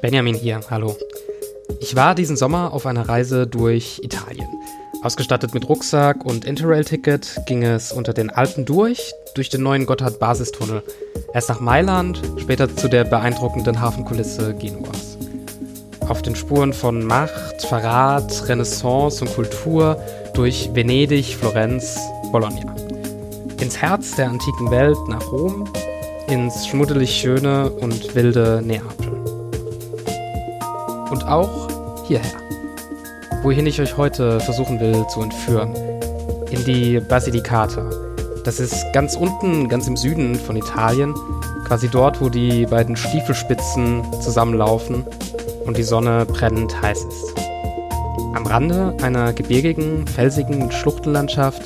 Benjamin 0.00 0.34
hier, 0.34 0.60
hallo. 0.70 0.96
Ich 1.80 1.96
war 1.96 2.14
diesen 2.14 2.36
Sommer 2.36 2.72
auf 2.72 2.86
einer 2.86 3.08
Reise 3.08 3.48
durch 3.48 4.00
Italien. 4.02 4.46
Ausgestattet 5.02 5.54
mit 5.54 5.68
Rucksack 5.68 6.24
und 6.24 6.44
Interrail-Ticket 6.44 7.42
ging 7.46 7.64
es 7.64 7.92
unter 7.92 8.12
den 8.12 8.30
Alpen 8.30 8.64
durch, 8.64 9.12
durch 9.34 9.48
den 9.48 9.62
neuen 9.62 9.86
Gotthard-Basistunnel. 9.86 10.82
Erst 11.34 11.48
nach 11.48 11.60
Mailand, 11.60 12.22
später 12.36 12.74
zu 12.74 12.88
der 12.88 13.04
beeindruckenden 13.04 13.80
Hafenkulisse 13.80 14.54
Genuas. 14.54 15.18
Auf 16.08 16.22
den 16.22 16.36
Spuren 16.36 16.72
von 16.72 17.04
Macht, 17.04 17.62
Verrat, 17.62 18.48
Renaissance 18.48 19.24
und 19.24 19.34
Kultur 19.34 20.00
durch 20.34 20.70
Venedig, 20.74 21.36
Florenz, 21.36 21.98
Bologna. 22.30 22.74
Ins 23.60 23.76
Herz 23.76 24.14
der 24.14 24.30
antiken 24.30 24.70
Welt 24.70 24.98
nach 25.08 25.32
Rom, 25.32 25.68
ins 26.28 26.66
schmuddelig 26.68 27.10
schöne 27.10 27.70
und 27.70 28.14
wilde 28.14 28.62
Neapel. 28.64 29.07
Auch 31.28 31.68
hierher, 32.06 32.40
wohin 33.42 33.66
ich 33.66 33.80
euch 33.82 33.98
heute 33.98 34.40
versuchen 34.40 34.80
will 34.80 35.06
zu 35.08 35.20
entführen. 35.20 35.74
In 36.50 36.64
die 36.64 37.00
Basilicata. 37.00 37.90
Das 38.44 38.58
ist 38.58 38.86
ganz 38.94 39.14
unten, 39.14 39.68
ganz 39.68 39.86
im 39.86 39.96
Süden 39.98 40.36
von 40.36 40.56
Italien, 40.56 41.14
quasi 41.66 41.88
dort, 41.88 42.22
wo 42.22 42.30
die 42.30 42.64
beiden 42.64 42.96
Stiefelspitzen 42.96 44.02
zusammenlaufen 44.22 45.04
und 45.66 45.76
die 45.76 45.82
Sonne 45.82 46.24
brennend 46.24 46.80
heiß 46.80 47.04
ist. 47.04 47.34
Am 48.34 48.46
Rande 48.46 48.96
einer 49.02 49.34
gebirgigen, 49.34 50.06
felsigen 50.06 50.70
Schluchtenlandschaft 50.70 51.62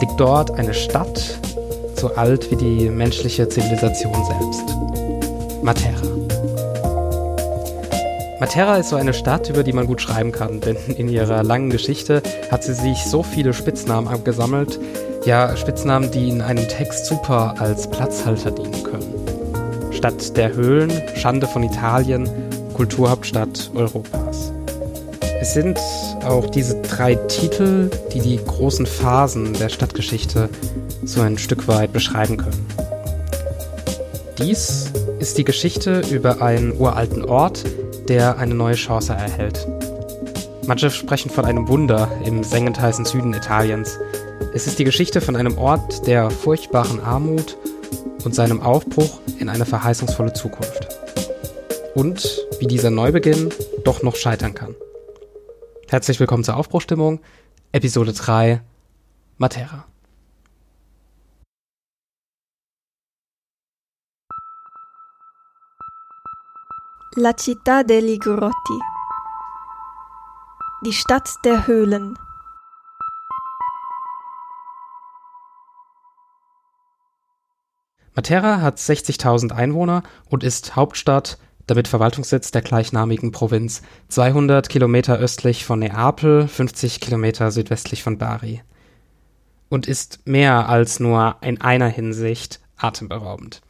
liegt 0.00 0.20
dort 0.20 0.52
eine 0.52 0.74
Stadt, 0.74 1.40
so 1.96 2.14
alt 2.14 2.52
wie 2.52 2.56
die 2.56 2.88
menschliche 2.88 3.48
Zivilisation 3.48 4.14
selbst. 4.14 4.76
Matera. 5.62 6.15
Matera 8.46 8.76
ist 8.76 8.90
so 8.90 8.96
eine 8.96 9.12
Stadt, 9.12 9.50
über 9.50 9.64
die 9.64 9.72
man 9.72 9.88
gut 9.88 10.00
schreiben 10.00 10.30
kann, 10.30 10.60
denn 10.60 10.76
in 10.96 11.08
ihrer 11.08 11.42
langen 11.42 11.68
Geschichte 11.68 12.22
hat 12.48 12.62
sie 12.62 12.74
sich 12.74 13.04
so 13.04 13.24
viele 13.24 13.52
Spitznamen 13.52 14.06
abgesammelt, 14.06 14.78
ja 15.24 15.56
Spitznamen, 15.56 16.12
die 16.12 16.28
in 16.28 16.40
einem 16.40 16.68
Text 16.68 17.06
super 17.06 17.56
als 17.58 17.90
Platzhalter 17.90 18.52
dienen 18.52 18.84
können. 18.84 19.12
Stadt 19.90 20.36
der 20.36 20.54
Höhlen, 20.54 20.92
Schande 21.16 21.48
von 21.48 21.64
Italien, 21.64 22.30
Kulturhauptstadt 22.74 23.72
Europas. 23.74 24.52
Es 25.40 25.52
sind 25.52 25.80
auch 26.24 26.48
diese 26.48 26.80
drei 26.82 27.16
Titel, 27.16 27.90
die 28.14 28.20
die 28.20 28.36
großen 28.36 28.86
Phasen 28.86 29.54
der 29.54 29.70
Stadtgeschichte 29.70 30.50
so 31.02 31.20
ein 31.20 31.36
Stück 31.36 31.66
weit 31.66 31.92
beschreiben 31.92 32.36
können. 32.36 32.64
Dies 34.38 34.92
ist 35.18 35.36
die 35.36 35.44
Geschichte 35.44 36.02
über 36.12 36.42
einen 36.42 36.78
uralten 36.78 37.24
Ort, 37.24 37.64
der 38.08 38.38
eine 38.38 38.54
neue 38.54 38.74
Chance 38.74 39.12
erhält. 39.12 39.66
Manche 40.66 40.90
sprechen 40.90 41.30
von 41.30 41.44
einem 41.44 41.68
Wunder 41.68 42.10
im 42.24 42.42
sengend 42.44 42.78
Süden 43.06 43.34
Italiens. 43.34 43.98
Es 44.54 44.66
ist 44.66 44.78
die 44.78 44.84
Geschichte 44.84 45.20
von 45.20 45.36
einem 45.36 45.58
Ort 45.58 46.06
der 46.06 46.30
furchtbaren 46.30 47.00
Armut 47.00 47.56
und 48.24 48.34
seinem 48.34 48.60
Aufbruch 48.60 49.20
in 49.38 49.48
eine 49.48 49.66
verheißungsvolle 49.66 50.32
Zukunft. 50.32 50.88
Und 51.94 52.46
wie 52.58 52.66
dieser 52.66 52.90
Neubeginn 52.90 53.50
doch 53.84 54.02
noch 54.02 54.16
scheitern 54.16 54.54
kann. 54.54 54.74
Herzlich 55.88 56.20
willkommen 56.20 56.44
zur 56.44 56.56
Aufbruchstimmung, 56.56 57.20
Episode 57.72 58.12
3, 58.12 58.60
Matera. 59.38 59.86
La 67.18 67.32
città 67.32 67.82
degli 67.82 68.18
grotti. 68.18 68.78
Die 70.84 70.92
Stadt 70.92 71.30
der 71.46 71.66
Höhlen. 71.66 72.14
Matera 78.14 78.60
hat 78.60 78.76
60.000 78.76 79.52
Einwohner 79.52 80.02
und 80.28 80.44
ist 80.44 80.76
Hauptstadt, 80.76 81.38
damit 81.66 81.88
Verwaltungssitz 81.88 82.50
der 82.50 82.60
gleichnamigen 82.60 83.32
Provinz, 83.32 83.80
200 84.08 84.68
Kilometer 84.68 85.16
östlich 85.16 85.64
von 85.64 85.78
Neapel, 85.78 86.46
50 86.46 87.00
Kilometer 87.00 87.50
südwestlich 87.50 88.02
von 88.02 88.18
Bari. 88.18 88.62
Und 89.70 89.88
ist 89.88 90.20
mehr 90.26 90.68
als 90.68 91.00
nur 91.00 91.36
in 91.40 91.62
einer 91.62 91.88
Hinsicht 91.88 92.60
atemberaubend. 92.76 93.62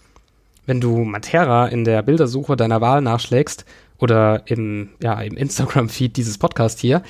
Wenn 0.66 0.81
du 0.81 1.04
Matera 1.04 1.69
in 1.69 1.84
der 1.84 2.03
Bildersuche 2.03 2.56
deiner 2.56 2.81
Wahl 2.81 3.00
nachschlägst 3.00 3.65
oder 3.99 4.43
im, 4.47 4.91
ja, 5.03 5.21
im 5.21 5.37
Instagram-Feed 5.37 6.16
dieses 6.16 6.38
Podcast 6.38 6.81
hier, 6.81 7.03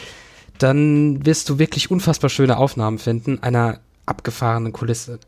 dann 0.59 1.25
wirst 1.27 1.49
du 1.49 1.59
wirklich 1.59 1.91
unfassbar 1.91 2.31
schöne 2.31 2.57
Aufnahmen 2.57 2.99
finden 2.99 3.43
einer 3.43 3.81
abgefahrenen 4.07 4.73
Kulisse. 4.73 5.19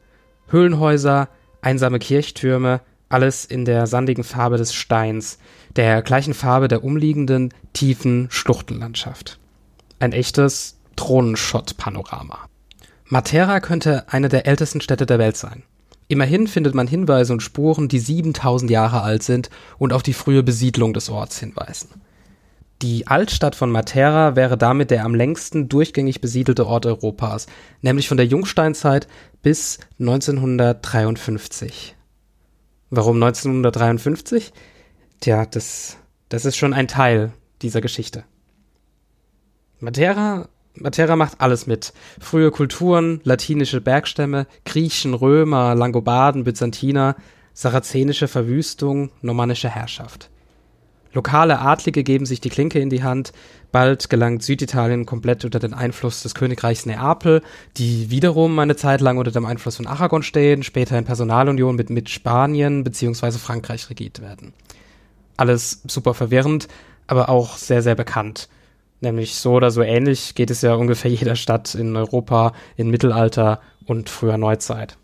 Höhlenhäuser, 0.48 1.28
einsame 1.60 1.98
Kirchtürme, 1.98 2.80
alles 3.08 3.44
in 3.44 3.64
der 3.64 3.86
sandigen 3.86 4.24
Farbe 4.24 4.58
des 4.58 4.74
Steins, 4.74 5.38
der 5.76 6.02
gleichen 6.02 6.34
Farbe 6.34 6.68
der 6.68 6.84
umliegenden, 6.84 7.52
tiefen 7.72 8.28
Schluchtenlandschaft. 8.30 9.38
Ein 9.98 10.12
echtes 10.12 10.78
Drohnenshot-Panorama. 10.96 12.38
Matera 13.06 13.60
könnte 13.60 14.04
eine 14.08 14.28
der 14.28 14.46
ältesten 14.46 14.80
Städte 14.80 15.06
der 15.06 15.18
Welt 15.18 15.36
sein. 15.36 15.62
Immerhin 16.08 16.46
findet 16.46 16.74
man 16.74 16.86
Hinweise 16.86 17.34
und 17.34 17.42
Spuren, 17.42 17.88
die 17.88 17.98
7000 17.98 18.70
Jahre 18.70 19.02
alt 19.02 19.22
sind 19.22 19.50
und 19.78 19.92
auf 19.92 20.02
die 20.02 20.14
frühe 20.14 20.42
Besiedlung 20.42 20.94
des 20.94 21.10
Orts 21.10 21.38
hinweisen. 21.38 22.00
Die 22.80 23.06
Altstadt 23.08 23.54
von 23.54 23.70
Matera 23.70 24.34
wäre 24.36 24.56
damit 24.56 24.90
der 24.90 25.04
am 25.04 25.14
längsten 25.14 25.68
durchgängig 25.68 26.20
besiedelte 26.20 26.66
Ort 26.66 26.86
Europas, 26.86 27.46
nämlich 27.82 28.08
von 28.08 28.16
der 28.16 28.26
Jungsteinzeit 28.26 29.08
bis 29.42 29.80
1953. 29.98 31.96
Warum 32.88 33.16
1953? 33.16 34.52
Tja, 35.20 35.44
das, 35.44 35.98
das 36.28 36.44
ist 36.44 36.56
schon 36.56 36.72
ein 36.72 36.88
Teil 36.88 37.32
dieser 37.60 37.80
Geschichte. 37.80 38.24
Matera 39.80 40.48
Matera 40.80 41.16
macht 41.16 41.40
alles 41.40 41.66
mit. 41.66 41.92
Frühe 42.20 42.50
Kulturen, 42.50 43.20
latinische 43.24 43.80
Bergstämme, 43.80 44.46
Griechen, 44.64 45.14
Römer, 45.14 45.74
Langobarden, 45.74 46.44
Byzantiner, 46.44 47.16
sarazenische 47.52 48.28
Verwüstung, 48.28 49.10
normannische 49.22 49.68
Herrschaft. 49.68 50.30
Lokale 51.12 51.58
Adlige 51.58 52.04
geben 52.04 52.26
sich 52.26 52.40
die 52.40 52.50
Klinke 52.50 52.78
in 52.78 52.90
die 52.90 53.02
Hand. 53.02 53.32
Bald 53.72 54.10
gelangt 54.10 54.42
Süditalien 54.42 55.06
komplett 55.06 55.44
unter 55.44 55.58
den 55.58 55.74
Einfluss 55.74 56.22
des 56.22 56.34
Königreichs 56.34 56.86
Neapel, 56.86 57.42
die 57.76 58.10
wiederum 58.10 58.58
eine 58.58 58.76
Zeit 58.76 59.00
lang 59.00 59.18
unter 59.18 59.30
dem 59.30 59.46
Einfluss 59.46 59.76
von 59.76 59.86
Aragon 59.86 60.22
stehen, 60.22 60.62
später 60.62 60.98
in 60.98 61.04
Personalunion 61.04 61.76
mit, 61.76 61.90
mit 61.90 62.08
Spanien 62.10 62.84
bzw. 62.84 63.32
Frankreich 63.32 63.88
regiert 63.90 64.20
werden. 64.20 64.52
Alles 65.36 65.82
super 65.86 66.14
verwirrend, 66.14 66.68
aber 67.06 67.28
auch 67.28 67.56
sehr, 67.56 67.82
sehr 67.82 67.94
bekannt. 67.94 68.48
Nämlich 69.00 69.36
so 69.36 69.52
oder 69.52 69.70
so 69.70 69.82
ähnlich 69.82 70.34
geht 70.34 70.50
es 70.50 70.62
ja 70.62 70.74
ungefähr 70.74 71.10
jeder 71.10 71.36
Stadt 71.36 71.74
in 71.74 71.96
Europa 71.96 72.52
in 72.76 72.90
Mittelalter 72.90 73.60
und 73.86 74.08
früher 74.08 74.38
Neuzeit. 74.38 74.98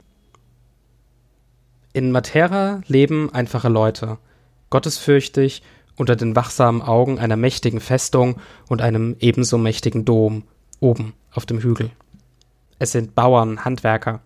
In 1.93 2.11
Matera 2.11 2.81
leben 2.89 3.33
einfache 3.33 3.69
Leute, 3.69 4.19
gottesfürchtig, 4.71 5.63
unter 5.97 6.17
den 6.17 6.35
wachsamen 6.35 6.83
Augen 6.83 7.21
einer 7.21 7.37
mächtigen 7.37 7.79
Festung 7.79 8.41
und 8.69 8.83
einem 8.83 9.15
ebenso 9.21 9.59
mächtigen 9.59 10.05
Dom 10.05 10.43
oben 10.81 11.15
auf 11.33 11.47
dem 11.47 11.61
Hügel. 11.61 11.91
Es 12.81 12.91
sind 12.91 13.15
Bauern, 13.15 13.65
Handwerker. 13.65 14.23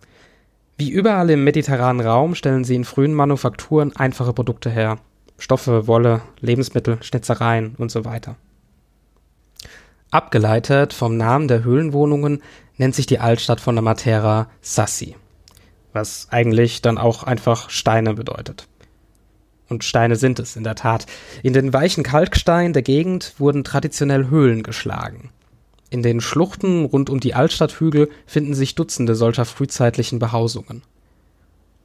Wie 0.77 0.89
überall 0.89 1.29
im 1.29 1.43
mediterranen 1.43 2.05
Raum 2.05 2.33
stellen 2.33 2.63
sie 2.63 2.75
in 2.75 2.85
frühen 2.85 3.13
Manufakturen 3.13 3.95
einfache 3.95 4.33
Produkte 4.33 4.71
her. 4.71 4.97
Stoffe, 5.37 5.87
Wolle, 5.87 6.21
Lebensmittel, 6.39 6.97
Schnitzereien 7.03 7.75
und 7.77 7.91
so 7.91 8.03
weiter. 8.03 8.35
Abgeleitet 10.11 10.93
vom 10.93 11.17
Namen 11.17 11.47
der 11.47 11.63
Höhlenwohnungen 11.63 12.41
nennt 12.77 12.95
sich 12.95 13.05
die 13.05 13.19
Altstadt 13.19 13.61
von 13.61 13.75
der 13.75 13.83
Matera 13.83 14.49
Sassi, 14.59 15.15
was 15.93 16.27
eigentlich 16.31 16.81
dann 16.81 16.97
auch 16.97 17.23
einfach 17.23 17.69
Steine 17.69 18.15
bedeutet. 18.15 18.67
Und 19.67 19.83
Steine 19.83 20.15
sind 20.15 20.39
es 20.39 20.55
in 20.55 20.63
der 20.63 20.73
Tat. 20.73 21.05
In 21.43 21.53
den 21.53 21.73
weichen 21.73 22.03
Kalkstein 22.03 22.73
der 22.73 22.81
Gegend 22.81 23.35
wurden 23.37 23.63
traditionell 23.63 24.29
Höhlen 24.29 24.63
geschlagen. 24.63 25.29
In 25.91 26.01
den 26.01 26.21
Schluchten 26.21 26.85
rund 26.85 27.11
um 27.11 27.19
die 27.19 27.35
Altstadthügel 27.35 28.09
finden 28.25 28.55
sich 28.55 28.73
Dutzende 28.73 29.13
solcher 29.13 29.45
frühzeitlichen 29.45 30.17
Behausungen. 30.17 30.81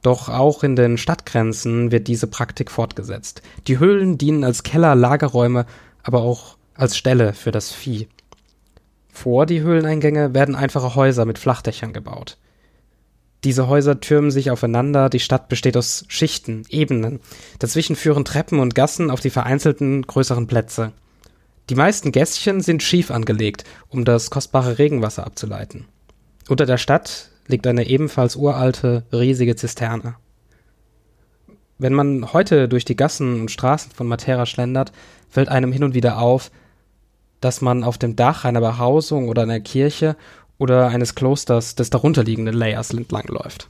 Doch 0.01 0.29
auch 0.29 0.63
in 0.63 0.75
den 0.75 0.97
Stadtgrenzen 0.97 1.91
wird 1.91 2.07
diese 2.07 2.27
Praktik 2.27 2.71
fortgesetzt. 2.71 3.43
Die 3.67 3.77
Höhlen 3.77 4.17
dienen 4.17 4.43
als 4.43 4.63
Keller, 4.63 4.95
Lagerräume, 4.95 5.65
aber 6.03 6.21
auch 6.21 6.57
als 6.75 6.97
Ställe 6.97 7.33
für 7.33 7.51
das 7.51 7.71
Vieh. 7.71 8.07
Vor 9.15 9.45
die 9.45 9.61
Höhleneingänge 9.61 10.33
werden 10.33 10.55
einfache 10.55 10.93
Häuser 10.93 11.23
mit 11.23 11.39
Flachdächern 11.39 11.93
gebaut. 11.93 12.37
Diese 13.45 13.69
Häuser 13.69 14.01
türmen 14.01 14.29
sich 14.29 14.51
aufeinander, 14.51 15.09
die 15.09 15.21
Stadt 15.21 15.47
besteht 15.47 15.77
aus 15.77 16.03
Schichten, 16.09 16.63
Ebenen. 16.69 17.21
Dazwischen 17.57 17.95
führen 17.95 18.25
Treppen 18.25 18.59
und 18.59 18.75
Gassen 18.75 19.09
auf 19.09 19.21
die 19.21 19.29
vereinzelten 19.29 20.01
größeren 20.01 20.47
Plätze. 20.47 20.91
Die 21.69 21.75
meisten 21.75 22.11
Gässchen 22.11 22.59
sind 22.59 22.83
schief 22.83 23.09
angelegt, 23.09 23.63
um 23.87 24.03
das 24.03 24.29
kostbare 24.29 24.79
Regenwasser 24.79 25.25
abzuleiten. 25.25 25.85
Unter 26.49 26.65
der 26.65 26.77
Stadt 26.77 27.29
liegt 27.47 27.65
eine 27.67 27.87
ebenfalls 27.87 28.35
uralte, 28.35 29.05
riesige 29.13 29.55
Zisterne. 29.55 30.17
Wenn 31.77 31.93
man 31.93 32.33
heute 32.33 32.67
durch 32.67 32.83
die 32.83 32.97
Gassen 32.97 33.39
und 33.39 33.51
Straßen 33.51 33.93
von 33.93 34.07
Matera 34.07 34.45
schlendert, 34.45 34.91
fällt 35.29 35.47
einem 35.47 35.71
hin 35.71 35.85
und 35.85 35.93
wieder 35.93 36.19
auf, 36.19 36.51
dass 37.45 37.61
man 37.61 37.83
auf 37.83 37.99
dem 37.99 38.15
Dach 38.15 38.43
einer 38.43 38.59
Behausung 38.59 39.29
oder 39.29 39.43
einer 39.43 39.59
Kirche 39.59 40.17
oder 40.57 40.87
eines 40.87 41.13
Klosters 41.13 41.75
des 41.75 41.91
darunterliegenden 41.91 42.55
Layers 42.55 42.89
entlangläuft. 42.89 43.69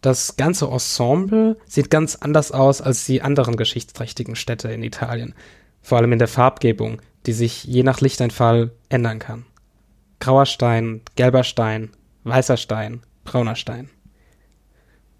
Das 0.00 0.36
ganze 0.36 0.64
Ensemble 0.68 1.58
sieht 1.66 1.90
ganz 1.90 2.16
anders 2.16 2.52
aus 2.52 2.80
als 2.80 3.04
die 3.04 3.20
anderen 3.20 3.56
geschichtsträchtigen 3.56 4.34
Städte 4.34 4.68
in 4.72 4.82
Italien, 4.82 5.34
vor 5.82 5.98
allem 5.98 6.12
in 6.12 6.18
der 6.18 6.26
Farbgebung, 6.26 7.02
die 7.26 7.34
sich 7.34 7.64
je 7.64 7.82
nach 7.82 8.00
Lichteinfall 8.00 8.70
ändern 8.88 9.18
kann. 9.18 9.44
Grauer 10.18 10.46
Stein, 10.46 11.02
gelber 11.16 11.44
Stein, 11.44 11.90
weißer 12.24 12.56
Stein, 12.56 13.02
brauner 13.24 13.56
Stein. 13.56 13.90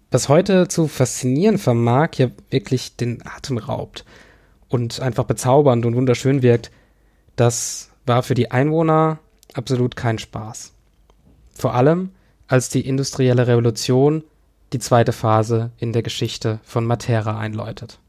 Was 0.09 0.29
heute 0.29 0.67
zu 0.67 0.87
faszinieren 0.87 1.59
vermag, 1.59 2.15
ja 2.15 2.31
wirklich 2.49 2.95
den 2.95 3.23
Atem 3.23 3.59
raubt 3.59 4.03
und 4.67 4.99
einfach 4.99 5.25
bezaubernd 5.25 5.85
und 5.85 5.95
wunderschön 5.95 6.41
wirkt, 6.41 6.71
das 7.37 7.91
war 8.05 8.23
für 8.23 8.33
die 8.33 8.51
Einwohner 8.51 9.19
absolut 9.53 9.95
kein 9.95 10.17
Spaß. 10.19 10.73
Vor 11.53 11.73
allem, 11.73 12.11
als 12.47 12.69
die 12.69 12.85
industrielle 12.85 13.47
Revolution 13.47 14.23
die 14.73 14.79
zweite 14.79 15.13
Phase 15.13 15.71
in 15.77 15.93
der 15.93 16.03
Geschichte 16.03 16.59
von 16.63 16.85
Matera 16.85 17.39
einläutet. 17.39 17.99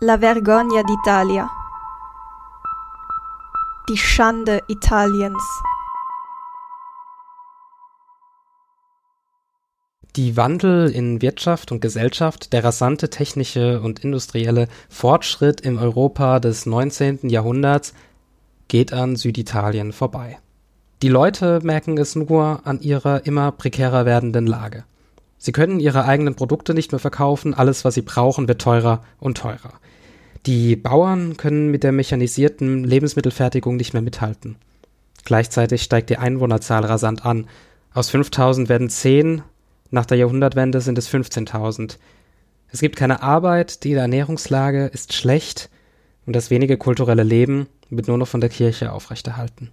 La 0.00 0.18
vergogna 0.18 0.82
d'Italia. 0.82 1.48
Die 3.88 3.96
Schande 3.96 4.60
Italiens. 4.66 5.62
Die 10.16 10.36
Wandel 10.36 10.90
in 10.90 11.22
Wirtschaft 11.22 11.72
und 11.72 11.80
Gesellschaft, 11.80 12.52
der 12.52 12.62
rasante 12.64 13.08
technische 13.08 13.80
und 13.80 14.00
industrielle 14.04 14.68
Fortschritt 14.90 15.62
im 15.62 15.78
Europa 15.78 16.38
des 16.38 16.66
19. 16.66 17.30
Jahrhunderts 17.30 17.94
geht 18.68 18.92
an 18.92 19.16
Süditalien 19.16 19.92
vorbei. 19.92 20.38
Die 21.00 21.08
Leute 21.08 21.60
merken 21.62 21.96
es 21.96 22.14
nur 22.14 22.60
an 22.64 22.80
ihrer 22.80 23.24
immer 23.24 23.52
prekärer 23.52 24.04
werdenden 24.04 24.46
Lage. 24.46 24.84
Sie 25.38 25.52
können 25.52 25.80
ihre 25.80 26.04
eigenen 26.04 26.34
Produkte 26.34 26.74
nicht 26.74 26.92
mehr 26.92 26.98
verkaufen, 26.98 27.54
alles, 27.54 27.84
was 27.86 27.94
sie 27.94 28.02
brauchen, 28.02 28.46
wird 28.48 28.60
teurer 28.60 29.00
und 29.18 29.38
teurer. 29.38 29.72
Die 30.44 30.76
Bauern 30.76 31.38
können 31.38 31.70
mit 31.70 31.84
der 31.84 31.92
mechanisierten 31.92 32.84
Lebensmittelfertigung 32.84 33.76
nicht 33.76 33.94
mehr 33.94 34.02
mithalten. 34.02 34.56
Gleichzeitig 35.24 35.82
steigt 35.82 36.10
die 36.10 36.18
Einwohnerzahl 36.18 36.84
rasant 36.84 37.24
an. 37.24 37.46
Aus 37.94 38.10
5000 38.10 38.68
werden 38.68 38.90
10, 38.90 39.42
nach 39.92 40.06
der 40.06 40.16
Jahrhundertwende 40.16 40.80
sind 40.80 40.96
es 40.96 41.08
15.000. 41.08 41.98
Es 42.68 42.80
gibt 42.80 42.96
keine 42.96 43.22
Arbeit, 43.22 43.84
die 43.84 43.92
Ernährungslage 43.92 44.86
ist 44.86 45.12
schlecht 45.12 45.68
und 46.24 46.34
das 46.34 46.48
wenige 46.48 46.78
kulturelle 46.78 47.22
Leben 47.22 47.66
wird 47.90 48.08
nur 48.08 48.16
noch 48.16 48.26
von 48.26 48.40
der 48.40 48.48
Kirche 48.48 48.90
aufrechterhalten. 48.90 49.70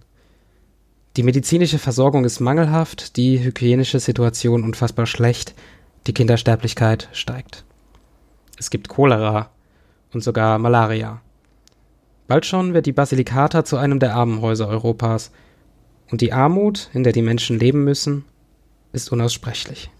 Die 1.16 1.22
medizinische 1.22 1.78
Versorgung 1.78 2.26
ist 2.26 2.38
mangelhaft, 2.38 3.16
die 3.16 3.42
hygienische 3.42 3.98
Situation 3.98 4.62
unfassbar 4.62 5.06
schlecht, 5.06 5.54
die 6.06 6.12
Kindersterblichkeit 6.12 7.08
steigt. 7.12 7.64
Es 8.58 8.68
gibt 8.68 8.88
Cholera 8.88 9.50
und 10.12 10.22
sogar 10.22 10.58
Malaria. 10.58 11.22
Bald 12.28 12.44
schon 12.44 12.74
wird 12.74 12.84
die 12.84 12.92
Basilikata 12.92 13.64
zu 13.64 13.78
einem 13.78 13.98
der 13.98 14.14
Armenhäuser 14.14 14.68
Europas, 14.68 15.32
und 16.10 16.20
die 16.20 16.32
Armut, 16.32 16.90
in 16.92 17.04
der 17.04 17.12
die 17.12 17.22
Menschen 17.22 17.58
leben 17.58 17.84
müssen, 17.84 18.24
ist 18.92 19.12
unaussprechlich. 19.12 19.90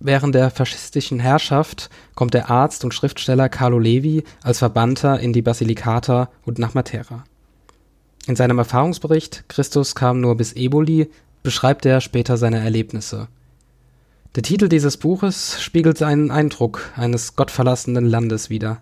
Während 0.00 0.34
der 0.34 0.50
faschistischen 0.50 1.20
Herrschaft 1.20 1.88
kommt 2.14 2.34
der 2.34 2.50
Arzt 2.50 2.84
und 2.84 2.92
Schriftsteller 2.92 3.48
Carlo 3.48 3.78
Levi 3.78 4.24
als 4.42 4.58
Verbannter 4.58 5.20
in 5.20 5.32
die 5.32 5.42
Basilikata 5.42 6.30
und 6.44 6.58
nach 6.58 6.74
Matera. 6.74 7.24
In 8.26 8.36
seinem 8.36 8.58
Erfahrungsbericht 8.58 9.44
Christus 9.48 9.94
kam 9.94 10.20
nur 10.20 10.36
bis 10.36 10.52
Eboli 10.54 11.10
beschreibt 11.42 11.84
er 11.84 12.00
später 12.00 12.36
seine 12.36 12.58
Erlebnisse. 12.58 13.28
Der 14.34 14.42
Titel 14.42 14.68
dieses 14.68 14.96
Buches 14.96 15.62
spiegelt 15.62 16.02
einen 16.02 16.32
Eindruck 16.32 16.90
eines 16.96 17.36
gottverlassenen 17.36 18.06
Landes 18.06 18.50
wider. 18.50 18.80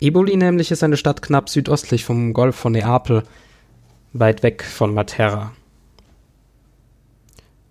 Eboli 0.00 0.36
nämlich 0.36 0.70
ist 0.70 0.82
eine 0.82 0.96
Stadt 0.96 1.20
knapp 1.20 1.50
südöstlich 1.50 2.04
vom 2.04 2.32
Golf 2.32 2.56
von 2.56 2.72
Neapel, 2.72 3.24
weit 4.12 4.42
weg 4.42 4.64
von 4.64 4.94
Matera. 4.94 5.52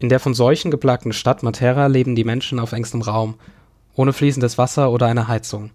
In 0.01 0.09
der 0.09 0.19
von 0.19 0.33
Seuchen 0.33 0.71
geplagten 0.71 1.13
Stadt 1.13 1.43
Matera 1.43 1.85
leben 1.85 2.15
die 2.15 2.23
Menschen 2.23 2.59
auf 2.59 2.71
engstem 2.71 3.03
Raum, 3.03 3.35
ohne 3.93 4.13
fließendes 4.13 4.57
Wasser 4.57 4.91
oder 4.91 5.05
eine 5.05 5.27
Heizung. 5.27 5.69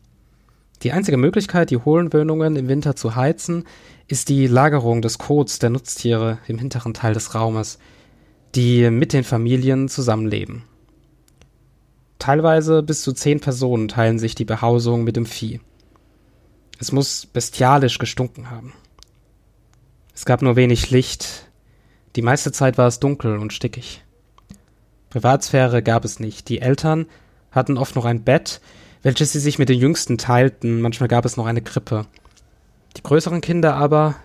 Die 0.82 0.90
einzige 0.90 1.16
Möglichkeit, 1.16 1.70
die 1.70 1.76
hohlen 1.76 2.12
Wohnungen 2.12 2.56
im 2.56 2.66
Winter 2.66 2.96
zu 2.96 3.14
heizen, 3.14 3.62
ist 4.08 4.28
die 4.28 4.48
Lagerung 4.48 5.00
des 5.00 5.18
Kots 5.18 5.60
der 5.60 5.70
Nutztiere 5.70 6.38
im 6.48 6.58
hinteren 6.58 6.92
Teil 6.92 7.14
des 7.14 7.36
Raumes, 7.36 7.78
die 8.56 8.90
mit 8.90 9.12
den 9.12 9.22
Familien 9.22 9.88
zusammenleben. 9.88 10.64
Teilweise 12.18 12.82
bis 12.82 13.02
zu 13.02 13.12
zehn 13.12 13.38
Personen 13.38 13.86
teilen 13.86 14.18
sich 14.18 14.34
die 14.34 14.44
Behausung 14.44 15.04
mit 15.04 15.14
dem 15.14 15.26
Vieh. 15.26 15.60
Es 16.80 16.90
muss 16.90 17.26
bestialisch 17.26 18.00
gestunken 18.00 18.50
haben. 18.50 18.72
Es 20.12 20.24
gab 20.24 20.42
nur 20.42 20.56
wenig 20.56 20.90
Licht. 20.90 21.48
Die 22.16 22.22
meiste 22.22 22.50
Zeit 22.50 22.76
war 22.76 22.88
es 22.88 22.98
dunkel 22.98 23.38
und 23.38 23.52
stickig. 23.52 24.02
Privatsphäre 25.16 25.82
gab 25.82 26.04
es 26.04 26.20
nicht. 26.20 26.50
Die 26.50 26.60
Eltern 26.60 27.06
hatten 27.50 27.78
oft 27.78 27.96
noch 27.96 28.04
ein 28.04 28.22
Bett, 28.22 28.60
welches 29.00 29.32
sie 29.32 29.40
sich 29.40 29.58
mit 29.58 29.70
den 29.70 29.78
Jüngsten 29.78 30.18
teilten, 30.18 30.82
manchmal 30.82 31.08
gab 31.08 31.24
es 31.24 31.38
noch 31.38 31.46
eine 31.46 31.62
Krippe. 31.62 32.04
Die 32.98 33.02
größeren 33.02 33.40
Kinder 33.40 33.76
aber, 33.76 34.16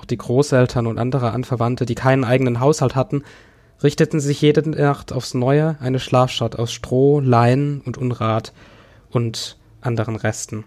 auch 0.00 0.06
die 0.06 0.16
Großeltern 0.16 0.86
und 0.86 0.96
andere 0.96 1.32
Anverwandte, 1.32 1.84
die 1.84 1.94
keinen 1.94 2.24
eigenen 2.24 2.58
Haushalt 2.58 2.94
hatten, 2.94 3.22
richteten 3.82 4.18
sich 4.18 4.40
jede 4.40 4.66
Nacht 4.66 5.12
aufs 5.12 5.34
Neue 5.34 5.76
eine 5.80 6.00
Schlafstadt 6.00 6.58
aus 6.58 6.72
Stroh, 6.72 7.20
Leinen 7.20 7.82
und 7.82 7.98
Unrat 7.98 8.54
und 9.10 9.58
anderen 9.82 10.16
Resten. 10.16 10.64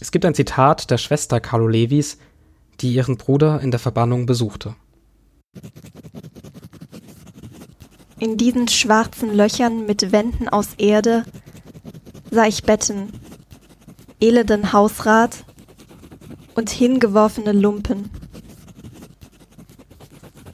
Es 0.00 0.12
gibt 0.12 0.24
ein 0.24 0.34
Zitat 0.36 0.92
der 0.92 0.98
Schwester 0.98 1.40
Carlo 1.40 1.66
Levis, 1.66 2.18
die 2.80 2.92
ihren 2.92 3.16
Bruder 3.16 3.60
in 3.60 3.72
der 3.72 3.80
Verbannung 3.80 4.26
besuchte. 4.26 4.76
In 8.22 8.36
diesen 8.36 8.68
schwarzen 8.68 9.34
Löchern 9.34 9.84
mit 9.84 10.12
Wänden 10.12 10.48
aus 10.48 10.74
Erde 10.78 11.24
sah 12.30 12.46
ich 12.46 12.62
Betten, 12.62 13.12
elenden 14.20 14.72
Hausrat 14.72 15.44
und 16.54 16.70
hingeworfene 16.70 17.50
Lumpen. 17.50 18.10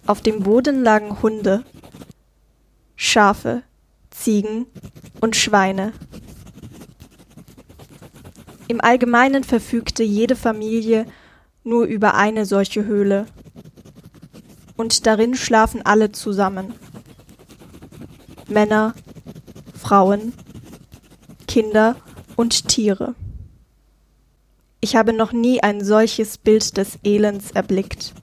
Auf 0.06 0.22
dem 0.22 0.44
Boden 0.44 0.82
lagen 0.82 1.20
Hunde, 1.20 1.62
Schafe, 2.96 3.62
Ziegen 4.08 4.64
und 5.20 5.36
Schweine. 5.36 5.92
Im 8.68 8.80
Allgemeinen 8.80 9.44
verfügte 9.44 10.02
jede 10.02 10.36
Familie 10.36 11.04
nur 11.64 11.84
über 11.84 12.14
eine 12.14 12.46
solche 12.46 12.86
Höhle. 12.86 13.26
Und 14.78 15.06
darin 15.06 15.34
schlafen 15.34 15.84
alle 15.84 16.12
zusammen. 16.12 16.72
Männer, 18.48 18.94
Frauen, 19.74 20.32
Kinder 21.46 21.96
und 22.36 22.68
Tiere. 22.68 23.14
Ich 24.80 24.96
habe 24.96 25.12
noch 25.12 25.32
nie 25.32 25.62
ein 25.62 25.84
solches 25.84 26.38
Bild 26.38 26.76
des 26.76 26.98
Elends 27.04 27.50
erblickt. 27.50 28.14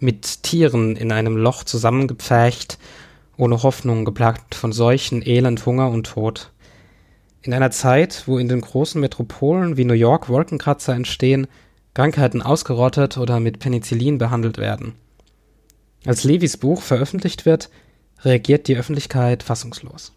Mit 0.00 0.42
Tieren 0.42 0.96
in 0.96 1.12
einem 1.12 1.36
Loch 1.36 1.62
zusammengepfercht, 1.62 2.78
ohne 3.36 3.62
Hoffnung, 3.62 4.04
geplagt 4.04 4.54
von 4.54 4.72
Seuchen, 4.72 5.24
Elend, 5.24 5.64
Hunger 5.64 5.90
und 5.90 6.06
Tod. 6.06 6.50
In 7.42 7.54
einer 7.54 7.70
Zeit, 7.70 8.24
wo 8.26 8.38
in 8.38 8.48
den 8.48 8.60
großen 8.60 9.00
Metropolen 9.00 9.76
wie 9.76 9.84
New 9.84 9.94
York 9.94 10.28
Wolkenkratzer 10.28 10.94
entstehen, 10.94 11.46
Krankheiten 11.94 12.42
ausgerottet 12.42 13.18
oder 13.18 13.38
mit 13.38 13.58
Penicillin 13.58 14.18
behandelt 14.18 14.58
werden. 14.58 14.94
Als 16.04 16.24
Levis 16.24 16.56
Buch 16.56 16.82
veröffentlicht 16.82 17.46
wird, 17.46 17.70
reagiert 18.22 18.66
die 18.66 18.76
Öffentlichkeit 18.76 19.44
fassungslos. 19.44 20.12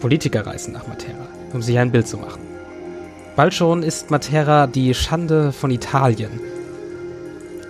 Politiker 0.00 0.44
reisen 0.46 0.72
nach 0.72 0.86
Matera, 0.88 1.26
um 1.52 1.62
sich 1.62 1.78
ein 1.78 1.92
Bild 1.92 2.06
zu 2.06 2.16
machen. 2.16 2.42
Bald 3.36 3.54
schon 3.54 3.82
ist 3.82 4.10
Matera 4.10 4.66
die 4.66 4.92
Schande 4.92 5.52
von 5.52 5.70
Italien. 5.70 6.40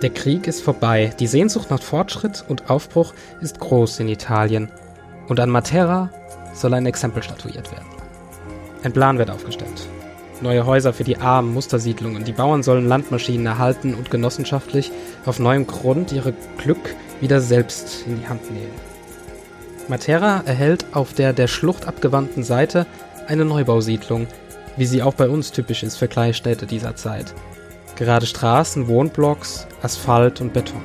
Der 0.01 0.09
Krieg 0.09 0.47
ist 0.47 0.61
vorbei, 0.61 1.13
die 1.19 1.27
Sehnsucht 1.27 1.69
nach 1.69 1.81
Fortschritt 1.81 2.45
und 2.47 2.69
Aufbruch 2.69 3.13
ist 3.41 3.59
groß 3.59 3.99
in 3.99 4.07
Italien. 4.07 4.71
Und 5.27 5.39
an 5.39 5.49
Matera 5.49 6.11
soll 6.53 6.73
ein 6.73 6.85
Exempel 6.85 7.23
statuiert 7.23 7.71
werden. 7.71 7.96
Ein 8.83 8.93
Plan 8.93 9.17
wird 9.17 9.29
aufgestellt. 9.29 9.87
Neue 10.41 10.65
Häuser 10.65 10.93
für 10.93 11.03
die 11.03 11.17
armen 11.17 11.53
Mustersiedlungen. 11.53 12.23
Die 12.23 12.31
Bauern 12.31 12.61
sollen 12.61 12.87
Landmaschinen 12.87 13.45
erhalten 13.45 13.95
und 13.95 14.11
genossenschaftlich 14.11 14.91
auf 15.25 15.39
neuem 15.39 15.65
Grund 15.65 16.11
ihre 16.11 16.33
Glück 16.57 16.95
wieder 17.19 17.41
selbst 17.41 18.05
in 18.05 18.19
die 18.19 18.27
Hand 18.27 18.51
nehmen. 18.51 18.73
Matera 19.87 20.43
erhält 20.45 20.85
auf 20.91 21.13
der 21.13 21.33
der 21.33 21.47
Schlucht 21.47 21.87
abgewandten 21.87 22.43
Seite 22.43 22.85
eine 23.27 23.45
Neubausiedlung, 23.45 24.27
wie 24.75 24.85
sie 24.85 25.01
auch 25.01 25.15
bei 25.15 25.27
uns 25.27 25.51
typisch 25.51 25.81
ist 25.81 25.97
für 25.97 26.07
Kleinstädte 26.07 26.67
dieser 26.67 26.95
Zeit. 26.95 27.33
Gerade 27.95 28.27
Straßen, 28.27 28.87
Wohnblocks, 28.87 29.65
Asphalt 29.81 30.39
und 30.39 30.53
Beton. 30.53 30.81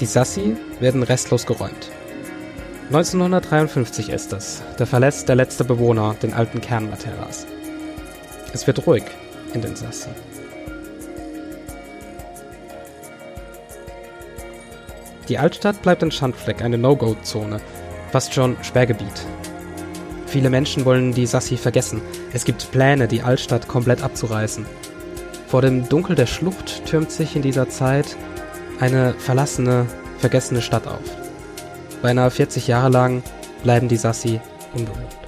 Die 0.00 0.06
Sassi 0.06 0.56
werden 0.80 1.02
restlos 1.02 1.44
geräumt. 1.44 1.90
1953 2.90 4.10
ist 4.10 4.32
es. 4.32 4.62
Da 4.76 4.84
verlässt 4.84 5.28
der 5.28 5.36
letzte 5.36 5.62
Bewohner 5.62 6.16
den 6.20 6.34
alten 6.34 6.60
Kern 6.60 6.90
Materas. 6.90 7.46
Es 8.52 8.66
wird 8.66 8.84
ruhig 8.84 9.04
in 9.54 9.60
den 9.60 9.76
Sassi. 9.76 10.08
Die 15.28 15.38
Altstadt 15.38 15.80
bleibt 15.82 16.02
ein 16.02 16.10
Schandfleck, 16.10 16.62
eine 16.62 16.78
No-Go-Zone, 16.78 17.60
fast 18.10 18.34
schon 18.34 18.56
Sperrgebiet. 18.62 19.24
Viele 20.26 20.50
Menschen 20.50 20.84
wollen 20.84 21.12
die 21.12 21.26
Sassi 21.26 21.56
vergessen. 21.56 22.02
Es 22.32 22.44
gibt 22.44 22.72
Pläne, 22.72 23.06
die 23.06 23.22
Altstadt 23.22 23.68
komplett 23.68 24.02
abzureißen. 24.02 24.66
Vor 25.46 25.62
dem 25.62 25.88
Dunkel 25.88 26.16
der 26.16 26.26
Schlucht 26.26 26.84
türmt 26.86 27.12
sich 27.12 27.36
in 27.36 27.42
dieser 27.42 27.68
Zeit 27.68 28.16
eine 28.80 29.14
verlassene, 29.14 29.86
vergessene 30.18 30.60
Stadt 30.60 30.88
auf. 30.88 31.29
Beinahe 32.02 32.30
40 32.30 32.66
Jahre 32.66 32.88
lang 32.88 33.22
bleiben 33.62 33.88
die 33.88 33.96
Sassi 33.96 34.40
unbewohnt. 34.74 35.20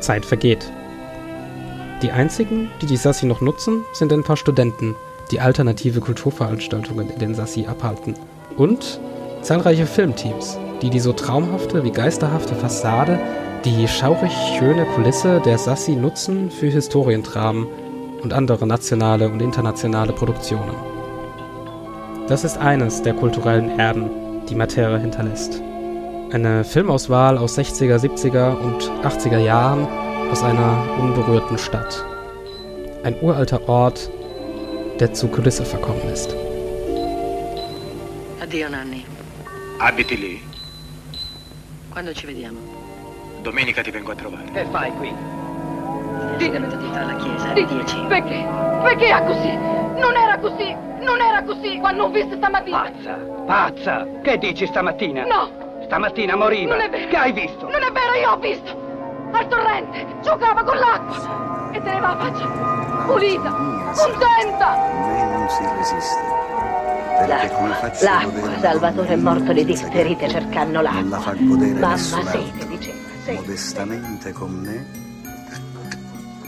Zeit 0.00 0.24
vergeht. 0.24 0.77
Die 2.02 2.12
einzigen, 2.12 2.70
die 2.80 2.86
die 2.86 2.96
Sassi 2.96 3.26
noch 3.26 3.40
nutzen, 3.40 3.84
sind 3.92 4.12
ein 4.12 4.22
paar 4.22 4.36
Studenten, 4.36 4.94
die 5.32 5.40
alternative 5.40 5.98
Kulturveranstaltungen 5.98 7.10
in 7.10 7.18
den 7.18 7.34
Sassi 7.34 7.66
abhalten. 7.66 8.14
Und 8.56 9.00
zahlreiche 9.42 9.86
Filmteams, 9.86 10.58
die 10.80 10.90
die 10.90 11.00
so 11.00 11.12
traumhafte 11.12 11.82
wie 11.82 11.90
geisterhafte 11.90 12.54
Fassade, 12.54 13.18
die 13.64 13.88
schaurig 13.88 14.32
schöne 14.56 14.84
Kulisse 14.94 15.40
der 15.44 15.58
Sassi 15.58 15.96
nutzen 15.96 16.52
für 16.52 16.68
Historientramen 16.68 17.66
und 18.22 18.32
andere 18.32 18.64
nationale 18.64 19.28
und 19.28 19.42
internationale 19.42 20.12
Produktionen. 20.12 20.76
Das 22.28 22.44
ist 22.44 22.58
eines 22.58 23.02
der 23.02 23.14
kulturellen 23.14 23.76
Erben, 23.80 24.10
die 24.48 24.54
Matera 24.54 24.98
hinterlässt. 24.98 25.60
Eine 26.30 26.62
Filmauswahl 26.62 27.38
aus 27.38 27.58
60er, 27.58 27.96
70er 27.96 28.56
und 28.56 28.88
80er 29.02 29.38
Jahren 29.38 29.88
aus 30.30 30.42
einer 30.42 30.84
unberührten 30.98 31.58
Stadt. 31.58 32.04
Ein 33.04 33.16
uralter 33.20 33.60
Ort, 33.68 34.10
der 35.00 35.12
zu 35.14 35.28
Kulisse 35.28 35.64
verkommen 35.64 36.02
ist. 36.12 36.34
Addio 38.40 38.68
Nanni. 38.68 39.04
Abiti 39.78 40.16
lì. 40.16 40.42
Quando 41.90 42.12
ci 42.12 42.26
vediamo? 42.26 42.58
Domenica 43.42 43.82
ti 43.82 43.90
vengo 43.90 44.12
a 44.12 44.14
trovare. 44.14 44.44
Che 44.52 44.64
fai 44.70 44.90
qui? 44.92 45.12
Ti 46.38 46.48
venuto 46.48 46.76
di 46.76 46.86
fare 46.92 47.04
la 47.06 47.16
chiesa 47.16 47.50
alle 47.50 47.64
Dici, 47.64 47.74
10. 47.74 48.06
perché? 48.08 48.46
Perché 48.82 49.06
è 49.08 49.24
così? 49.24 49.56
Non 50.00 50.14
era 50.16 50.38
così! 50.38 50.76
Non 51.00 51.20
era 51.20 51.42
così 51.42 51.78
quando 51.78 52.04
ho 52.04 52.10
visto 52.10 52.36
stamattina! 52.36 52.80
Pazza, 52.82 53.14
pazza! 53.46 54.06
Che 54.22 54.38
dici 54.38 54.66
stamattina? 54.66 55.24
No, 55.24 55.50
Stamattina 55.84 56.36
moriva. 56.36 56.74
non 56.76 56.84
è 56.84 56.90
vero! 56.90 57.08
Che 57.08 57.16
hai 57.16 57.32
visto? 57.32 57.68
Non 57.68 57.82
è 57.82 57.90
vero, 57.92 58.14
io 58.20 58.30
ho 58.32 58.36
visto! 58.38 58.86
Al 59.32 59.46
torrente! 59.48 60.06
Giocava 60.22 60.62
con 60.64 60.76
l'acqua! 60.76 61.70
E 61.72 61.82
teneva 61.82 62.14
la 62.14 62.16
faccia 62.16 62.46
pulita! 63.06 63.50
Contenta! 63.50 64.76
Me 65.06 65.30
non 65.32 65.48
si 65.48 65.62
resiste. 65.76 66.36
A 67.18 67.26
l'acqua, 67.26 67.90
godere 67.90 68.60
Salvatore 68.60 69.08
è 69.08 69.16
morto 69.16 69.52
di 69.52 69.64
difterite 69.64 70.28
cercando 70.28 70.80
Non 70.80 70.82
la 70.84 70.92
l'acqua. 70.92 71.18
fa 71.18 71.32
godere 71.34 71.78
Mamma 71.80 71.96
sete, 71.96 72.66
diceva, 72.68 72.98
sete. 73.24 73.40
Modestamente 73.40 74.32
con 74.32 74.50
me, 74.52 74.86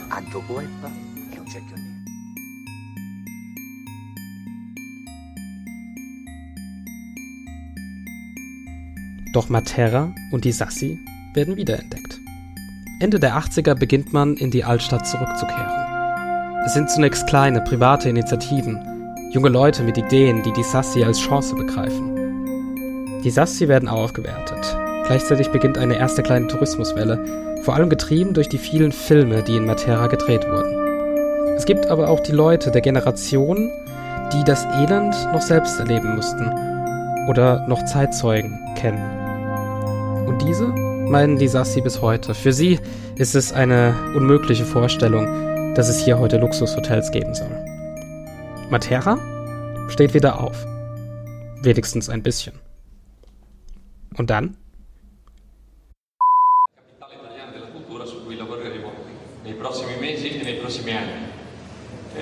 a 0.09 0.23
Docuepa 0.31 0.89
non 0.89 1.45
c'è 1.45 1.61
più 1.61 1.75
niente. 1.75 2.11
Doch 9.33 9.49
Matera 9.49 10.13
und 10.33 10.45
die 10.45 10.53
Sassi 10.53 10.99
werden 11.35 11.57
wiederentdeckt. 11.57 12.20
Ende 13.00 13.19
der 13.19 13.35
80er 13.35 13.75
beginnt 13.75 14.12
man 14.12 14.37
in 14.37 14.50
die 14.50 14.62
Altstadt 14.62 15.07
zurückzukehren. 15.07 15.73
Es 16.66 16.75
sind 16.75 16.90
zunächst 16.90 17.26
kleine, 17.26 17.62
private 17.62 18.11
Initiativen, 18.11 18.78
junge 19.33 19.49
Leute 19.49 19.83
mit 19.83 19.97
Ideen, 19.97 20.42
die 20.42 20.52
die 20.52 20.62
Sassi 20.62 21.02
als 21.02 21.19
Chance 21.19 21.54
begreifen. 21.54 23.23
Die 23.25 23.30
Sassi 23.30 23.69
werden 23.69 23.88
aufgewertet. 23.88 24.76
Gleichzeitig 25.07 25.49
beginnt 25.49 25.78
eine 25.78 25.97
erste 25.97 26.23
kleine 26.23 26.47
Tourismuswelle, 26.49 27.25
vor 27.62 27.75
allem 27.75 27.88
getrieben 27.88 28.35
durch 28.35 28.50
die 28.50 28.59
vielen 28.59 28.92
Filme, 28.92 29.42
die 29.42 29.57
in 29.57 29.64
Matera 29.64 30.07
gedreht 30.09 30.47
wurden. 30.47 31.57
Es 31.57 31.64
gibt 31.64 31.87
aber 31.87 32.11
auch 32.11 32.21
die 32.21 32.33
Leute 32.33 32.71
der 32.71 32.83
Generation, 32.83 33.71
die 34.35 34.45
das 34.45 34.66
Elend 34.78 35.14
noch 35.33 35.40
selbst 35.40 35.80
erleben 35.80 36.16
mussten 36.16 36.50
oder 37.30 37.66
noch 37.66 37.83
Zeitzeugen 37.87 38.59
kennen. 38.76 39.00
Und 40.26 40.42
diese 40.42 40.90
meinen 41.11 41.37
die 41.37 41.49
Sassi 41.49 41.81
bis 41.81 42.00
heute. 42.00 42.35
Für 42.35 42.52
sie 42.52 42.79
ist 43.17 43.35
es 43.35 43.52
eine 43.52 43.95
unmögliche 44.14 44.64
Vorstellung, 44.64 45.75
dass 45.75 45.88
es 45.88 45.99
hier 45.99 46.19
heute 46.19 46.38
Luxushotels 46.38 47.11
geben 47.11 47.35
soll. 47.35 47.50
Matera 48.71 49.19
steht 49.88 50.14
wieder 50.14 50.40
auf. 50.40 50.64
Wenigstens 51.62 52.09
ein 52.09 52.23
bisschen. 52.23 52.55
Und 54.17 54.31
dann? 54.31 54.57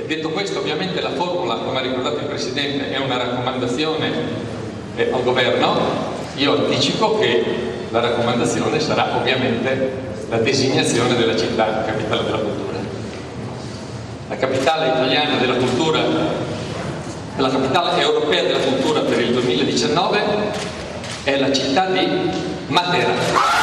detto 0.07 0.30
questo, 0.30 0.61
ovviamente 0.61 1.02
la 1.02 1.11
formula, 1.11 1.57
come 1.57 1.78
ha 1.78 1.83
ricordato 1.83 2.21
il 2.21 2.26
Presidente, 2.26 2.90
è 2.90 2.99
una 2.99 3.18
raccomandazione 3.18 4.11
eh, 4.97 5.11
al 5.12 5.23
Governo. 5.23 5.76
Io 6.37 6.57
anticipo 6.57 7.18
che 7.18 7.77
la 7.90 8.00
raccomandazione 8.00 8.80
sarà 8.80 9.16
ovviamente 9.16 9.92
la 10.28 10.38
designazione 10.38 11.16
della 11.16 11.37
città 11.37 11.85
capitale 11.87 12.25
della 12.25 12.38
cultura. 12.38 12.76
La 14.28 14.37
capitale 14.37 14.88
italiana 14.88 15.37
della 15.38 15.54
cultura 15.54 16.47
la 17.37 17.50
capitale 17.50 18.02
europea 18.02 18.42
della 18.42 18.59
cultura 18.59 19.00
per 19.02 19.21
il 19.21 19.33
2019 19.33 20.21
è 21.23 21.38
la 21.38 21.52
città 21.52 21.87
di. 21.87 22.57
Matera 22.68 23.58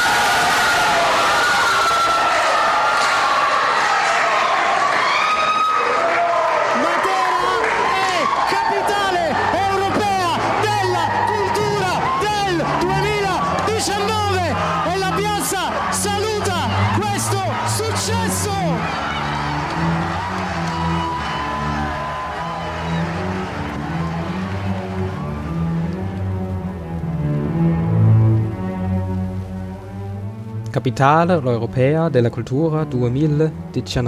Capitale 30.86 31.42
Europea 31.44 32.10
della 32.12 32.30
Cultura 32.30 32.86
2019. 32.88 34.08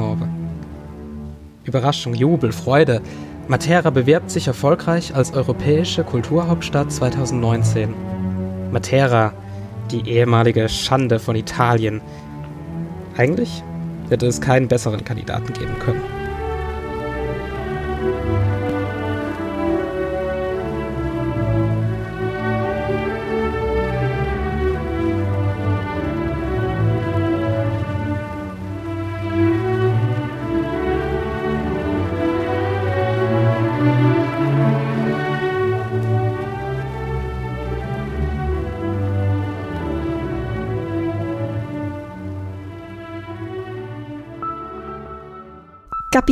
Überraschung, 1.63 2.13
Jubel, 2.13 2.51
Freude. 2.51 3.01
Matera 3.47 3.89
bewirbt 3.89 4.29
sich 4.29 4.45
erfolgreich 4.45 5.15
als 5.15 5.33
europäische 5.33 6.03
Kulturhauptstadt 6.03 6.91
2019. 6.91 7.95
Matera, 8.71 9.33
die 9.89 10.07
ehemalige 10.07 10.69
Schande 10.69 11.17
von 11.17 11.35
Italien. 11.35 11.99
Eigentlich 13.17 13.63
hätte 14.09 14.27
es 14.27 14.39
keinen 14.39 14.67
besseren 14.67 15.03
Kandidaten 15.03 15.51
geben 15.53 15.79
können. 15.79 16.16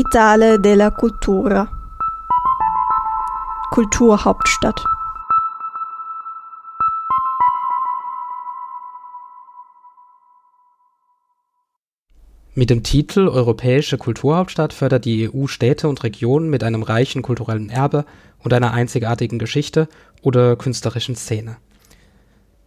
Capitale 0.06 0.60
della 0.60 0.92
Cultura. 0.92 1.68
Kulturhauptstadt. 3.72 4.84
Mit 12.54 12.70
dem 12.70 12.84
Titel 12.84 13.28
Europäische 13.28 13.98
Kulturhauptstadt 13.98 14.74
fördert 14.74 15.06
die 15.06 15.30
EU 15.34 15.48
Städte 15.48 15.88
und 15.88 16.04
Regionen 16.04 16.50
mit 16.50 16.64
einem 16.64 16.84
reichen 16.84 17.24
kulturellen 17.24 17.70
Erbe 17.70 18.06
und 18.40 18.54
einer 18.54 18.74
einzigartigen 18.74 19.40
Geschichte 19.40 19.90
oder 20.22 20.56
künstlerischen 20.56 21.16
Szene. 21.16 21.58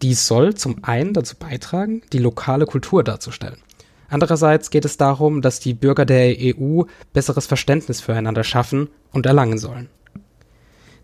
Dies 0.03 0.27
soll 0.27 0.55
zum 0.55 0.83
einen 0.83 1.15
dazu 1.15 1.37
beitragen, 1.37 2.03
die 2.13 2.19
lokale 2.19 2.67
Kultur 2.67 3.05
darzustellen. 3.05 3.59
Andererseits 4.09 4.71
geht 4.71 4.85
es 4.85 4.97
darum, 4.97 5.43
dass 5.43 5.61
die 5.61 5.75
Bürger 5.75 6.07
der 6.07 6.35
EU 6.39 6.85
besseres 7.13 7.47
Verständnis 7.47 8.01
füreinander 8.01 8.43
schaffen 8.43 8.89
und 9.13 9.27
erlangen 9.27 9.59
sollen. 9.59 9.89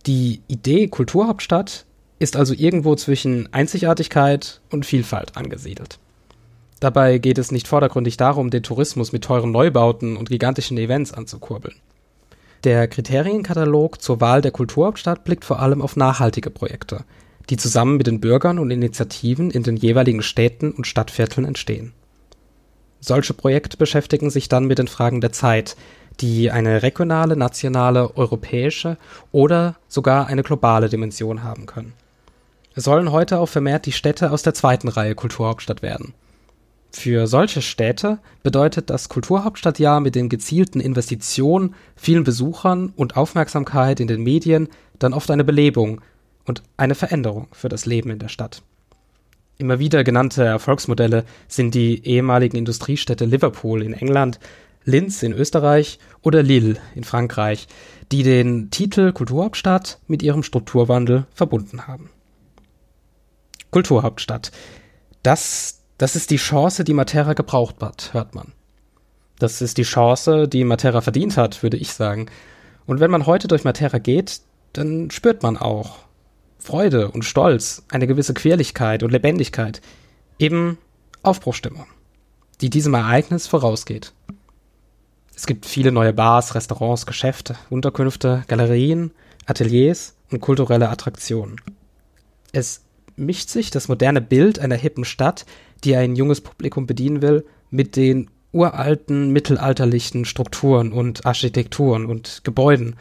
Die 0.06 0.42
Idee 0.48 0.88
Kulturhauptstadt 0.88 1.84
ist 2.18 2.36
also 2.36 2.54
irgendwo 2.54 2.94
zwischen 2.94 3.52
Einzigartigkeit 3.52 4.60
und 4.70 4.86
Vielfalt 4.86 5.36
angesiedelt. 5.36 5.98
Dabei 6.80 7.18
geht 7.18 7.38
es 7.38 7.52
nicht 7.52 7.68
vordergründig 7.68 8.16
darum, 8.16 8.50
den 8.50 8.62
Tourismus 8.62 9.12
mit 9.12 9.24
teuren 9.24 9.52
Neubauten 9.52 10.16
und 10.16 10.28
gigantischen 10.28 10.76
Events 10.76 11.12
anzukurbeln. 11.12 11.76
Der 12.64 12.88
Kriterienkatalog 12.88 14.00
zur 14.00 14.20
Wahl 14.20 14.40
der 14.40 14.50
Kulturhauptstadt 14.50 15.24
blickt 15.24 15.44
vor 15.44 15.60
allem 15.60 15.82
auf 15.82 15.96
nachhaltige 15.96 16.50
Projekte, 16.50 17.04
die 17.50 17.56
zusammen 17.56 17.98
mit 17.98 18.06
den 18.06 18.20
Bürgern 18.20 18.58
und 18.58 18.70
Initiativen 18.70 19.50
in 19.50 19.62
den 19.62 19.76
jeweiligen 19.76 20.22
Städten 20.22 20.72
und 20.72 20.86
Stadtvierteln 20.86 21.46
entstehen. 21.46 21.92
Solche 23.06 23.34
Projekte 23.34 23.76
beschäftigen 23.76 24.30
sich 24.30 24.48
dann 24.48 24.64
mit 24.64 24.78
den 24.78 24.88
Fragen 24.88 25.20
der 25.20 25.30
Zeit, 25.30 25.76
die 26.20 26.50
eine 26.50 26.82
regionale, 26.82 27.36
nationale, 27.36 28.16
europäische 28.16 28.96
oder 29.30 29.74
sogar 29.88 30.28
eine 30.28 30.42
globale 30.42 30.88
Dimension 30.88 31.42
haben 31.42 31.66
können. 31.66 31.92
Es 32.74 32.84
sollen 32.84 33.12
heute 33.12 33.40
auch 33.40 33.48
vermehrt 33.50 33.84
die 33.84 33.92
Städte 33.92 34.30
aus 34.30 34.42
der 34.42 34.54
zweiten 34.54 34.88
Reihe 34.88 35.14
Kulturhauptstadt 35.14 35.82
werden. 35.82 36.14
Für 36.92 37.26
solche 37.26 37.60
Städte 37.60 38.20
bedeutet 38.42 38.88
das 38.88 39.10
Kulturhauptstadtjahr 39.10 40.00
mit 40.00 40.14
den 40.14 40.30
gezielten 40.30 40.80
Investitionen, 40.80 41.74
vielen 41.96 42.24
Besuchern 42.24 42.94
und 42.96 43.18
Aufmerksamkeit 43.18 44.00
in 44.00 44.08
den 44.08 44.22
Medien 44.22 44.68
dann 44.98 45.12
oft 45.12 45.30
eine 45.30 45.44
Belebung 45.44 46.00
und 46.46 46.62
eine 46.78 46.94
Veränderung 46.94 47.48
für 47.52 47.68
das 47.68 47.84
Leben 47.84 48.08
in 48.08 48.18
der 48.18 48.28
Stadt. 48.28 48.62
Immer 49.56 49.78
wieder 49.78 50.02
genannte 50.02 50.44
Erfolgsmodelle 50.44 51.24
sind 51.46 51.74
die 51.74 52.04
ehemaligen 52.04 52.56
Industriestädte 52.56 53.24
Liverpool 53.24 53.82
in 53.82 53.92
England, 53.92 54.40
Linz 54.84 55.22
in 55.22 55.32
Österreich 55.32 55.98
oder 56.22 56.42
Lille 56.42 56.76
in 56.94 57.04
Frankreich, 57.04 57.68
die 58.12 58.22
den 58.22 58.70
Titel 58.70 59.12
Kulturhauptstadt 59.12 59.98
mit 60.06 60.22
ihrem 60.22 60.42
Strukturwandel 60.42 61.26
verbunden 61.32 61.86
haben. 61.86 62.10
Kulturhauptstadt. 63.70 64.52
Das, 65.22 65.82
das 65.98 66.16
ist 66.16 66.30
die 66.30 66.36
Chance, 66.36 66.84
die 66.84 66.94
Matera 66.94 67.32
gebraucht 67.32 67.76
hat, 67.80 68.12
hört 68.12 68.34
man. 68.34 68.52
Das 69.38 69.62
ist 69.62 69.78
die 69.78 69.82
Chance, 69.82 70.48
die 70.48 70.64
Matera 70.64 71.00
verdient 71.00 71.36
hat, 71.36 71.62
würde 71.62 71.76
ich 71.76 71.92
sagen. 71.92 72.26
Und 72.86 73.00
wenn 73.00 73.10
man 73.10 73.26
heute 73.26 73.48
durch 73.48 73.64
Matera 73.64 73.98
geht, 73.98 74.42
dann 74.74 75.10
spürt 75.10 75.42
man 75.42 75.56
auch, 75.56 76.03
Freude 76.64 77.10
und 77.10 77.26
Stolz, 77.26 77.84
eine 77.90 78.06
gewisse 78.06 78.32
Quirligkeit 78.32 79.02
und 79.02 79.10
Lebendigkeit, 79.10 79.82
eben 80.38 80.78
Aufbruchstimmung, 81.22 81.86
die 82.62 82.70
diesem 82.70 82.94
Ereignis 82.94 83.46
vorausgeht. 83.46 84.14
Es 85.36 85.46
gibt 85.46 85.66
viele 85.66 85.92
neue 85.92 86.14
Bars, 86.14 86.54
Restaurants, 86.54 87.04
Geschäfte, 87.04 87.56
Unterkünfte, 87.68 88.44
Galerien, 88.48 89.10
Ateliers 89.44 90.14
und 90.30 90.40
kulturelle 90.40 90.88
Attraktionen. 90.88 91.60
Es 92.52 92.80
mischt 93.14 93.50
sich 93.50 93.70
das 93.70 93.88
moderne 93.88 94.22
Bild 94.22 94.58
einer 94.58 94.76
hippen 94.76 95.04
Stadt, 95.04 95.44
die 95.84 95.96
ein 95.96 96.16
junges 96.16 96.40
Publikum 96.40 96.86
bedienen 96.86 97.20
will, 97.20 97.44
mit 97.70 97.94
den 97.94 98.30
uralten 98.52 99.30
mittelalterlichen 99.32 100.24
Strukturen 100.24 100.92
und 100.92 101.26
Architekturen 101.26 102.06
und 102.06 102.40
Gebäuden, 102.42 102.96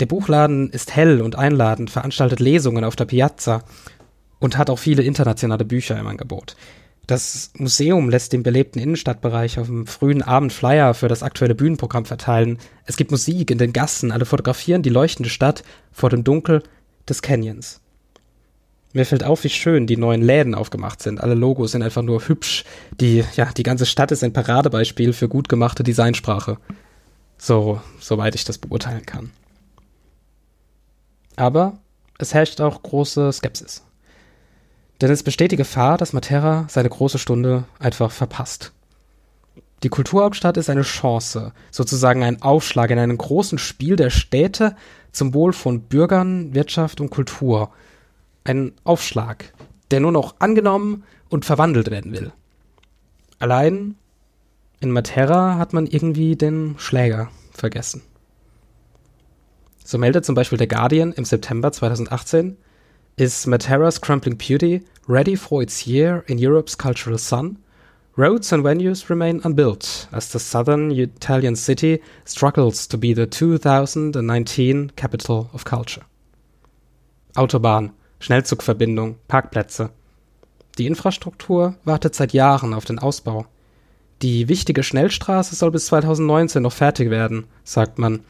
der 0.00 0.06
Buchladen 0.06 0.70
ist 0.70 0.94
hell 0.94 1.20
und 1.20 1.36
einladend, 1.36 1.90
veranstaltet 1.90 2.40
Lesungen 2.40 2.84
auf 2.84 2.96
der 2.96 3.06
Piazza 3.06 3.64
und 4.38 4.56
hat 4.56 4.70
auch 4.70 4.78
viele 4.78 5.02
internationale 5.02 5.64
Bücher 5.64 5.98
im 5.98 6.06
Angebot. 6.06 6.56
Das 7.08 7.52
Museum 7.56 8.10
lässt 8.10 8.34
den 8.34 8.42
belebten 8.42 8.82
Innenstadtbereich 8.82 9.58
auf 9.58 9.66
dem 9.66 9.86
frühen 9.86 10.22
Abend 10.22 10.52
Flyer 10.52 10.92
für 10.92 11.08
das 11.08 11.22
aktuelle 11.22 11.54
Bühnenprogramm 11.54 12.04
verteilen. 12.04 12.58
Es 12.84 12.98
gibt 12.98 13.10
Musik 13.10 13.50
in 13.50 13.56
den 13.56 13.72
Gassen, 13.72 14.12
alle 14.12 14.26
fotografieren 14.26 14.82
die 14.82 14.90
leuchtende 14.90 15.30
Stadt 15.30 15.62
vor 15.90 16.10
dem 16.10 16.22
Dunkel 16.22 16.62
des 17.08 17.22
Canyons. 17.22 17.80
Mir 18.92 19.06
fällt 19.06 19.24
auf, 19.24 19.44
wie 19.44 19.48
schön 19.48 19.86
die 19.86 19.96
neuen 19.96 20.22
Läden 20.22 20.54
aufgemacht 20.54 21.02
sind. 21.02 21.20
Alle 21.20 21.34
Logos 21.34 21.72
sind 21.72 21.82
einfach 21.82 22.02
nur 22.02 22.26
hübsch. 22.28 22.64
Die, 23.00 23.24
ja, 23.36 23.50
die 23.56 23.62
ganze 23.62 23.86
Stadt 23.86 24.12
ist 24.12 24.24
ein 24.24 24.32
Paradebeispiel 24.32 25.12
für 25.12 25.28
gut 25.28 25.48
gemachte 25.48 25.82
Designsprache. 25.82 26.58
So, 27.38 27.80
soweit 28.00 28.34
ich 28.34 28.44
das 28.44 28.58
beurteilen 28.58 29.06
kann. 29.06 29.30
Aber 31.38 31.78
es 32.18 32.34
herrscht 32.34 32.60
auch 32.60 32.82
große 32.82 33.32
Skepsis. 33.32 33.84
Denn 35.00 35.12
es 35.12 35.22
besteht 35.22 35.52
die 35.52 35.56
Gefahr, 35.56 35.96
dass 35.96 36.12
Matera 36.12 36.66
seine 36.68 36.88
große 36.88 37.18
Stunde 37.18 37.62
einfach 37.78 38.10
verpasst. 38.10 38.72
Die 39.84 39.88
Kulturhauptstadt 39.88 40.56
ist 40.56 40.68
eine 40.68 40.82
Chance, 40.82 41.52
sozusagen 41.70 42.24
ein 42.24 42.42
Aufschlag 42.42 42.90
in 42.90 42.98
einem 42.98 43.16
großen 43.16 43.58
Spiel 43.58 43.94
der 43.94 44.10
Städte 44.10 44.74
zum 45.12 45.32
Wohl 45.32 45.52
von 45.52 45.82
Bürgern, 45.82 46.54
Wirtschaft 46.54 47.00
und 47.00 47.10
Kultur. 47.10 47.70
Ein 48.42 48.72
Aufschlag, 48.82 49.52
der 49.92 50.00
nur 50.00 50.10
noch 50.10 50.40
angenommen 50.40 51.04
und 51.28 51.44
verwandelt 51.44 51.92
werden 51.92 52.10
will. 52.10 52.32
Allein 53.38 53.94
in 54.80 54.90
Matera 54.90 55.56
hat 55.56 55.72
man 55.72 55.86
irgendwie 55.86 56.34
den 56.34 56.74
Schläger 56.78 57.28
vergessen. 57.52 58.02
So 59.88 59.96
meldet 59.96 60.26
zum 60.26 60.34
Beispiel 60.34 60.58
der 60.58 60.66
Guardian 60.66 61.14
im 61.14 61.24
September 61.24 61.72
2018, 61.72 62.58
Is 63.16 63.46
Matera's 63.46 64.02
Crumbling 64.02 64.36
Beauty 64.36 64.82
ready 65.08 65.34
for 65.34 65.62
its 65.62 65.86
year 65.86 66.22
in 66.26 66.36
Europe's 66.38 66.76
cultural 66.76 67.16
sun? 67.16 67.56
Roads 68.18 68.52
and 68.52 68.66
venues 68.66 69.08
remain 69.08 69.40
unbuilt 69.40 70.06
as 70.12 70.30
the 70.30 70.38
southern 70.38 70.90
Italian 70.90 71.56
city 71.56 72.02
struggles 72.26 72.86
to 72.86 72.98
be 72.98 73.14
the 73.14 73.30
2019 73.30 74.92
capital 74.94 75.48
of 75.54 75.64
culture. 75.64 76.04
Autobahn, 77.34 77.92
Schnellzugverbindung, 78.20 79.16
Parkplätze. 79.26 79.88
Die 80.76 80.86
Infrastruktur 80.86 81.76
wartet 81.86 82.14
seit 82.14 82.34
Jahren 82.34 82.74
auf 82.74 82.84
den 82.84 82.98
Ausbau. 82.98 83.46
Die 84.20 84.48
wichtige 84.48 84.82
Schnellstraße 84.82 85.54
soll 85.54 85.70
bis 85.70 85.86
2019 85.86 86.62
noch 86.62 86.74
fertig 86.74 87.08
werden, 87.08 87.46
sagt 87.64 87.98
man, 87.98 88.20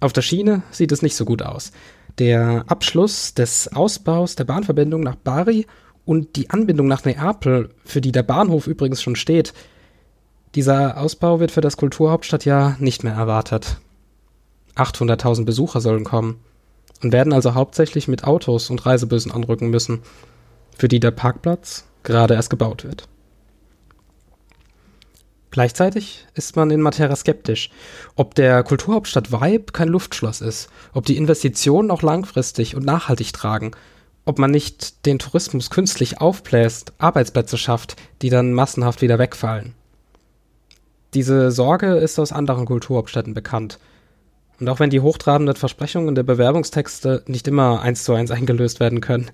auf 0.00 0.12
der 0.12 0.22
Schiene 0.22 0.62
sieht 0.70 0.92
es 0.92 1.02
nicht 1.02 1.16
so 1.16 1.24
gut 1.24 1.42
aus. 1.42 1.72
Der 2.18 2.64
Abschluss 2.68 3.34
des 3.34 3.68
Ausbaus 3.72 4.36
der 4.36 4.44
Bahnverbindung 4.44 5.02
nach 5.02 5.16
Bari 5.16 5.66
und 6.04 6.36
die 6.36 6.50
Anbindung 6.50 6.86
nach 6.86 7.04
Neapel, 7.04 7.70
für 7.84 8.00
die 8.00 8.12
der 8.12 8.22
Bahnhof 8.22 8.66
übrigens 8.66 9.02
schon 9.02 9.16
steht, 9.16 9.52
dieser 10.54 10.98
Ausbau 10.98 11.40
wird 11.40 11.50
für 11.50 11.60
das 11.60 11.76
Kulturhauptstadtjahr 11.76 12.76
nicht 12.78 13.04
mehr 13.04 13.12
erwartet. 13.12 13.76
800.000 14.76 15.44
Besucher 15.44 15.80
sollen 15.80 16.04
kommen 16.04 16.40
und 17.02 17.12
werden 17.12 17.32
also 17.32 17.54
hauptsächlich 17.54 18.08
mit 18.08 18.24
Autos 18.24 18.70
und 18.70 18.84
Reisebüssen 18.86 19.32
anrücken 19.32 19.70
müssen, 19.70 20.00
für 20.76 20.88
die 20.88 21.00
der 21.00 21.10
Parkplatz 21.10 21.84
gerade 22.02 22.34
erst 22.34 22.50
gebaut 22.50 22.84
wird. 22.84 23.08
Gleichzeitig 25.58 26.24
ist 26.34 26.54
man 26.54 26.70
in 26.70 26.80
Matera 26.80 27.16
skeptisch, 27.16 27.70
ob 28.14 28.36
der 28.36 28.62
Kulturhauptstadt 28.62 29.32
Vibe 29.32 29.72
kein 29.72 29.88
Luftschloss 29.88 30.40
ist, 30.40 30.68
ob 30.92 31.04
die 31.04 31.16
Investitionen 31.16 31.90
auch 31.90 32.02
langfristig 32.02 32.76
und 32.76 32.86
nachhaltig 32.86 33.32
tragen, 33.32 33.72
ob 34.24 34.38
man 34.38 34.52
nicht 34.52 35.04
den 35.04 35.18
Tourismus 35.18 35.70
künstlich 35.70 36.20
aufbläst, 36.20 36.92
Arbeitsplätze 36.98 37.58
schafft, 37.58 37.96
die 38.22 38.30
dann 38.30 38.52
massenhaft 38.52 39.02
wieder 39.02 39.18
wegfallen. 39.18 39.74
Diese 41.14 41.50
Sorge 41.50 41.96
ist 41.96 42.20
aus 42.20 42.30
anderen 42.30 42.64
Kulturhauptstädten 42.64 43.34
bekannt. 43.34 43.80
Und 44.60 44.68
auch 44.68 44.78
wenn 44.78 44.90
die 44.90 45.00
hochtrabenden 45.00 45.56
Versprechungen 45.56 46.14
der 46.14 46.22
Bewerbungstexte 46.22 47.24
nicht 47.26 47.48
immer 47.48 47.82
eins 47.82 48.04
zu 48.04 48.12
eins 48.14 48.30
eingelöst 48.30 48.78
werden 48.78 49.00
können, 49.00 49.32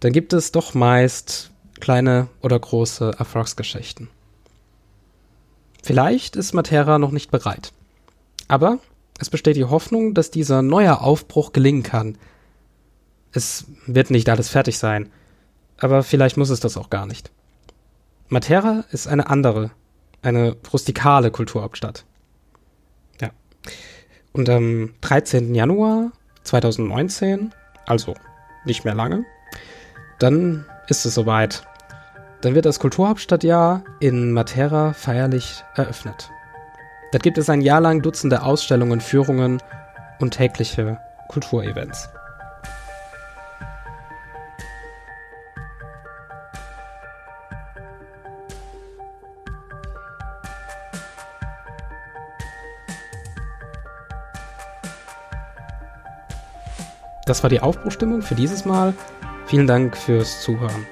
dann 0.00 0.12
gibt 0.12 0.32
es 0.32 0.50
doch 0.50 0.72
meist 0.72 1.50
kleine 1.78 2.28
oder 2.40 2.58
große 2.58 3.16
Erfolgsgeschichten. 3.18 4.08
Vielleicht 5.82 6.36
ist 6.36 6.54
Matera 6.54 6.98
noch 6.98 7.10
nicht 7.10 7.30
bereit. 7.30 7.72
Aber 8.48 8.78
es 9.18 9.30
besteht 9.30 9.56
die 9.56 9.64
Hoffnung, 9.64 10.14
dass 10.14 10.30
dieser 10.30 10.62
neue 10.62 11.00
Aufbruch 11.00 11.52
gelingen 11.52 11.82
kann. 11.82 12.16
Es 13.32 13.66
wird 13.86 14.10
nicht 14.10 14.28
alles 14.28 14.48
fertig 14.48 14.78
sein, 14.78 15.10
aber 15.78 16.02
vielleicht 16.02 16.36
muss 16.36 16.50
es 16.50 16.60
das 16.60 16.76
auch 16.76 16.90
gar 16.90 17.06
nicht. 17.06 17.30
Matera 18.28 18.84
ist 18.92 19.06
eine 19.06 19.28
andere, 19.28 19.70
eine 20.22 20.56
rustikale 20.72 21.30
Kulturhauptstadt. 21.30 22.04
Ja. 23.20 23.30
Und 24.32 24.48
am 24.48 24.94
13. 25.00 25.54
Januar 25.54 26.12
2019, 26.44 27.52
also 27.86 28.14
nicht 28.64 28.84
mehr 28.84 28.94
lange, 28.94 29.24
dann 30.18 30.64
ist 30.88 31.04
es 31.04 31.14
soweit. 31.14 31.64
Dann 32.42 32.56
wird 32.56 32.66
das 32.66 32.80
Kulturhauptstadtjahr 32.80 33.84
in 34.00 34.32
Matera 34.32 34.92
feierlich 34.94 35.64
eröffnet. 35.76 36.28
Dort 37.12 37.22
gibt 37.22 37.38
es 37.38 37.48
ein 37.48 37.60
Jahr 37.60 37.80
lang 37.80 38.02
Dutzende 38.02 38.42
Ausstellungen, 38.42 39.00
Führungen 39.00 39.62
und 40.18 40.34
tägliche 40.34 40.98
Kulturevents. 41.28 42.08
Das 57.24 57.44
war 57.44 57.50
die 57.50 57.60
Aufbruchstimmung 57.60 58.22
für 58.22 58.34
dieses 58.34 58.64
Mal. 58.64 58.94
Vielen 59.46 59.68
Dank 59.68 59.96
fürs 59.96 60.42
Zuhören. 60.42 60.86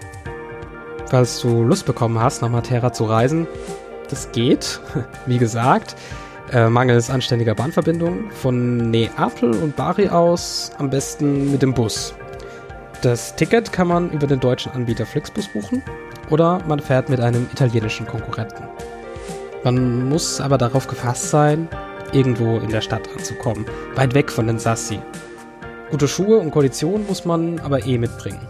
Falls 1.10 1.40
du 1.40 1.64
Lust 1.64 1.86
bekommen 1.86 2.20
hast, 2.20 2.40
nach 2.40 2.50
Matera 2.50 2.92
zu 2.92 3.04
reisen, 3.04 3.48
das 4.10 4.30
geht, 4.30 4.80
wie 5.26 5.38
gesagt, 5.38 5.96
äh, 6.52 6.68
mangels 6.68 7.10
anständiger 7.10 7.56
Bahnverbindung 7.56 8.30
von 8.30 8.76
Neapel 8.92 9.50
und 9.50 9.74
Bari 9.74 10.08
aus 10.08 10.70
am 10.78 10.88
besten 10.88 11.50
mit 11.50 11.62
dem 11.62 11.74
Bus. 11.74 12.14
Das 13.02 13.34
Ticket 13.34 13.72
kann 13.72 13.88
man 13.88 14.10
über 14.10 14.28
den 14.28 14.38
deutschen 14.38 14.70
Anbieter 14.70 15.04
Flixbus 15.04 15.48
buchen 15.48 15.82
oder 16.30 16.60
man 16.68 16.78
fährt 16.78 17.08
mit 17.08 17.18
einem 17.18 17.48
italienischen 17.52 18.06
Konkurrenten. 18.06 18.62
Man 19.64 20.08
muss 20.08 20.40
aber 20.40 20.58
darauf 20.58 20.86
gefasst 20.86 21.30
sein, 21.30 21.68
irgendwo 22.12 22.58
in 22.58 22.68
der 22.68 22.82
Stadt 22.82 23.08
anzukommen, 23.16 23.66
weit 23.96 24.14
weg 24.14 24.30
von 24.30 24.46
den 24.46 24.60
Sassi. 24.60 25.00
Gute 25.90 26.06
Schuhe 26.06 26.38
und 26.38 26.52
Kondition 26.52 27.04
muss 27.08 27.24
man 27.24 27.58
aber 27.58 27.84
eh 27.84 27.98
mitbringen 27.98 28.46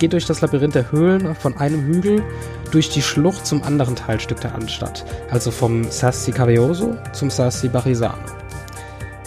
geht 0.00 0.14
durch 0.14 0.26
das 0.26 0.40
Labyrinth 0.40 0.74
der 0.74 0.90
Höhlen 0.90 1.36
von 1.36 1.56
einem 1.58 1.82
Hügel 1.84 2.24
durch 2.72 2.88
die 2.88 3.02
Schlucht 3.02 3.46
zum 3.46 3.62
anderen 3.62 3.94
Teilstück 3.94 4.40
der 4.40 4.54
Anstatt, 4.54 5.04
also 5.30 5.52
vom 5.52 5.84
Sassi 5.84 6.32
Cavioso 6.32 6.96
zum 7.12 7.30
Sassi 7.30 7.68
Barisano. 7.68 8.18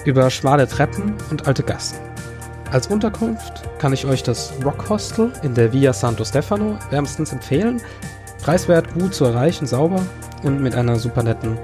Über 0.03 0.29
schmale 0.29 0.67
Treppen 0.67 1.13
und 1.29 1.47
alte 1.47 1.63
Gassen. 1.63 1.99
Als 2.71 2.87
Unterkunft 2.87 3.69
kann 3.77 3.93
ich 3.93 4.05
euch 4.05 4.23
das 4.23 4.51
Rock 4.65 4.89
Hostel 4.89 5.31
in 5.43 5.53
der 5.53 5.71
Via 5.71 5.93
Santo 5.93 6.25
Stefano 6.25 6.77
wärmstens 6.89 7.31
empfehlen. 7.31 7.79
Preiswert, 8.41 8.93
gut 8.95 9.13
zu 9.13 9.25
erreichen, 9.25 9.67
sauber 9.67 10.01
und 10.41 10.59
mit 10.59 10.75
einer 10.75 10.97
super 10.97 11.21
netten 11.21 11.57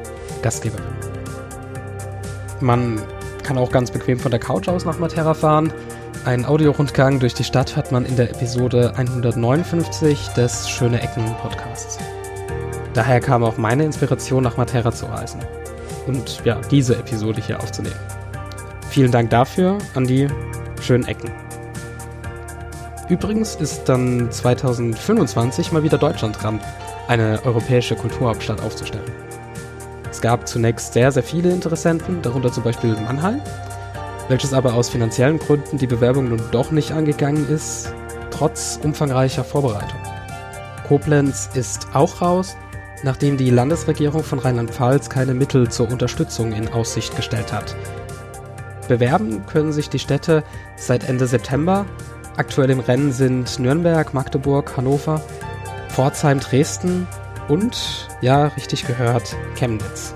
Gastgeberin. 0.43 0.85
Man 2.61 3.01
kann 3.49 3.57
auch 3.57 3.71
ganz 3.71 3.89
bequem 3.89 4.19
von 4.19 4.29
der 4.29 4.39
Couch 4.39 4.67
aus 4.67 4.85
nach 4.85 4.99
Matera 4.99 5.33
fahren. 5.33 5.73
Ein 6.23 6.45
Audiorundgang 6.45 7.19
durch 7.19 7.33
die 7.33 7.43
Stadt 7.43 7.75
hat 7.75 7.91
man 7.91 8.05
in 8.05 8.15
der 8.15 8.29
Episode 8.29 8.93
159 8.95 10.27
des 10.37 10.69
Schöne 10.69 11.01
Ecken 11.01 11.25
Podcasts. 11.41 11.97
Daher 12.93 13.19
kam 13.19 13.43
auch 13.43 13.57
meine 13.57 13.85
Inspiration, 13.85 14.43
nach 14.43 14.57
Matera 14.57 14.91
zu 14.91 15.07
reisen. 15.07 15.39
Und 16.05 16.43
ja, 16.45 16.61
diese 16.69 16.95
Episode 16.95 17.41
hier 17.41 17.59
aufzunehmen. 17.59 17.99
Vielen 18.91 19.11
Dank 19.11 19.31
dafür 19.31 19.79
an 19.95 20.05
die 20.05 20.27
schönen 20.79 21.07
Ecken. 21.07 21.31
Übrigens 23.09 23.55
ist 23.55 23.85
dann 23.85 24.31
2025 24.31 25.71
mal 25.71 25.81
wieder 25.81 25.97
Deutschland 25.97 26.39
dran, 26.39 26.59
eine 27.07 27.41
europäische 27.43 27.95
Kulturhauptstadt 27.95 28.61
aufzustellen. 28.61 29.28
Es 30.19 30.23
gab 30.23 30.49
zunächst 30.49 30.91
sehr, 30.91 31.13
sehr 31.13 31.23
viele 31.23 31.49
Interessenten, 31.49 32.21
darunter 32.21 32.51
zum 32.51 32.63
Beispiel 32.63 32.91
Mannheim, 32.91 33.39
welches 34.27 34.51
aber 34.51 34.73
aus 34.73 34.89
finanziellen 34.89 35.39
Gründen 35.39 35.77
die 35.77 35.87
Bewerbung 35.87 36.27
nun 36.27 36.41
doch 36.51 36.71
nicht 36.71 36.91
angegangen 36.91 37.47
ist, 37.47 37.93
trotz 38.29 38.81
umfangreicher 38.83 39.45
Vorbereitung. 39.45 39.97
Koblenz 40.89 41.49
ist 41.53 41.87
auch 41.93 42.21
raus, 42.21 42.57
nachdem 43.01 43.37
die 43.37 43.49
Landesregierung 43.49 44.21
von 44.21 44.39
Rheinland-Pfalz 44.39 45.09
keine 45.09 45.33
Mittel 45.33 45.69
zur 45.69 45.89
Unterstützung 45.89 46.51
in 46.51 46.67
Aussicht 46.67 47.15
gestellt 47.15 47.53
hat. 47.53 47.77
Bewerben 48.89 49.45
können 49.45 49.71
sich 49.71 49.89
die 49.89 49.99
Städte 49.99 50.43
seit 50.75 51.07
Ende 51.07 51.27
September. 51.27 51.85
Aktuell 52.35 52.71
im 52.71 52.81
Rennen 52.81 53.13
sind 53.13 53.57
Nürnberg, 53.57 54.13
Magdeburg, 54.13 54.75
Hannover, 54.75 55.21
Pforzheim, 55.87 56.41
Dresden 56.41 57.07
und, 57.49 58.07
ja, 58.21 58.47
richtig 58.47 58.87
gehört, 58.87 59.35
Chemnitz. 59.55 60.13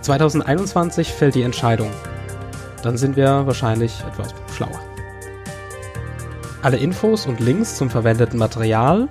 2021 0.00 1.12
fällt 1.12 1.36
die 1.36 1.42
Entscheidung 1.42 1.90
dann 2.82 2.98
sind 2.98 3.16
wir 3.16 3.46
wahrscheinlich 3.46 4.02
etwas 4.06 4.34
schlauer. 4.54 4.80
Alle 6.62 6.76
Infos 6.76 7.26
und 7.26 7.40
Links 7.40 7.76
zum 7.76 7.90
verwendeten 7.90 8.38
Material 8.38 9.08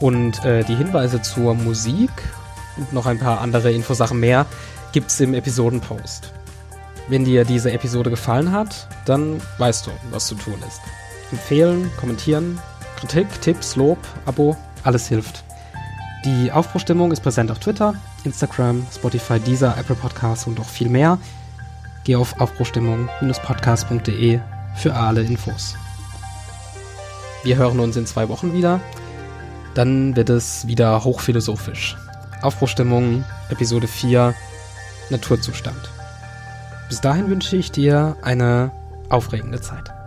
und 0.00 0.44
äh, 0.44 0.64
die 0.64 0.74
Hinweise 0.74 1.20
zur 1.22 1.54
Musik 1.54 2.10
und 2.76 2.92
noch 2.92 3.06
ein 3.06 3.18
paar 3.18 3.40
andere 3.40 3.72
Infosachen 3.72 4.18
mehr 4.18 4.46
gibt's 4.92 5.20
im 5.20 5.34
Episodenpost. 5.34 6.32
Wenn 7.08 7.24
dir 7.24 7.44
diese 7.44 7.72
Episode 7.72 8.10
gefallen 8.10 8.52
hat, 8.52 8.88
dann 9.04 9.40
weißt 9.58 9.86
du, 9.86 9.90
was 10.10 10.26
zu 10.26 10.34
tun 10.34 10.58
ist. 10.66 10.80
Empfehlen, 11.30 11.90
kommentieren, 11.98 12.58
Kritik, 12.98 13.26
Tipps, 13.40 13.76
Lob, 13.76 13.98
Abo, 14.26 14.56
alles 14.82 15.06
hilft. 15.06 15.44
Die 16.24 16.50
Aufbruchstimmung 16.52 17.12
ist 17.12 17.22
präsent 17.22 17.50
auf 17.50 17.60
Twitter, 17.60 17.94
Instagram, 18.24 18.86
Spotify, 18.92 19.40
Deezer, 19.40 19.74
Apple 19.78 19.96
Podcasts 19.96 20.46
und 20.46 20.58
noch 20.58 20.68
viel 20.68 20.90
mehr. 20.90 21.16
Geh 22.04 22.16
auf 22.16 22.38
aufbruchstimmung-podcast.de 22.40 24.40
für 24.76 24.94
alle 24.94 25.22
Infos. 25.22 25.76
Wir 27.42 27.56
hören 27.56 27.80
uns 27.80 27.96
in 27.96 28.04
zwei 28.04 28.28
Wochen 28.28 28.52
wieder. 28.52 28.80
Dann 29.74 30.14
wird 30.14 30.28
es 30.28 30.66
wieder 30.66 31.04
hochphilosophisch. 31.04 31.96
Aufbruchstimmung, 32.42 33.24
Episode 33.48 33.86
4, 33.86 34.34
Naturzustand. 35.08 35.90
Bis 36.88 37.00
dahin 37.00 37.30
wünsche 37.30 37.56
ich 37.56 37.72
dir 37.72 38.16
eine 38.20 38.72
aufregende 39.08 39.60
Zeit. 39.60 39.99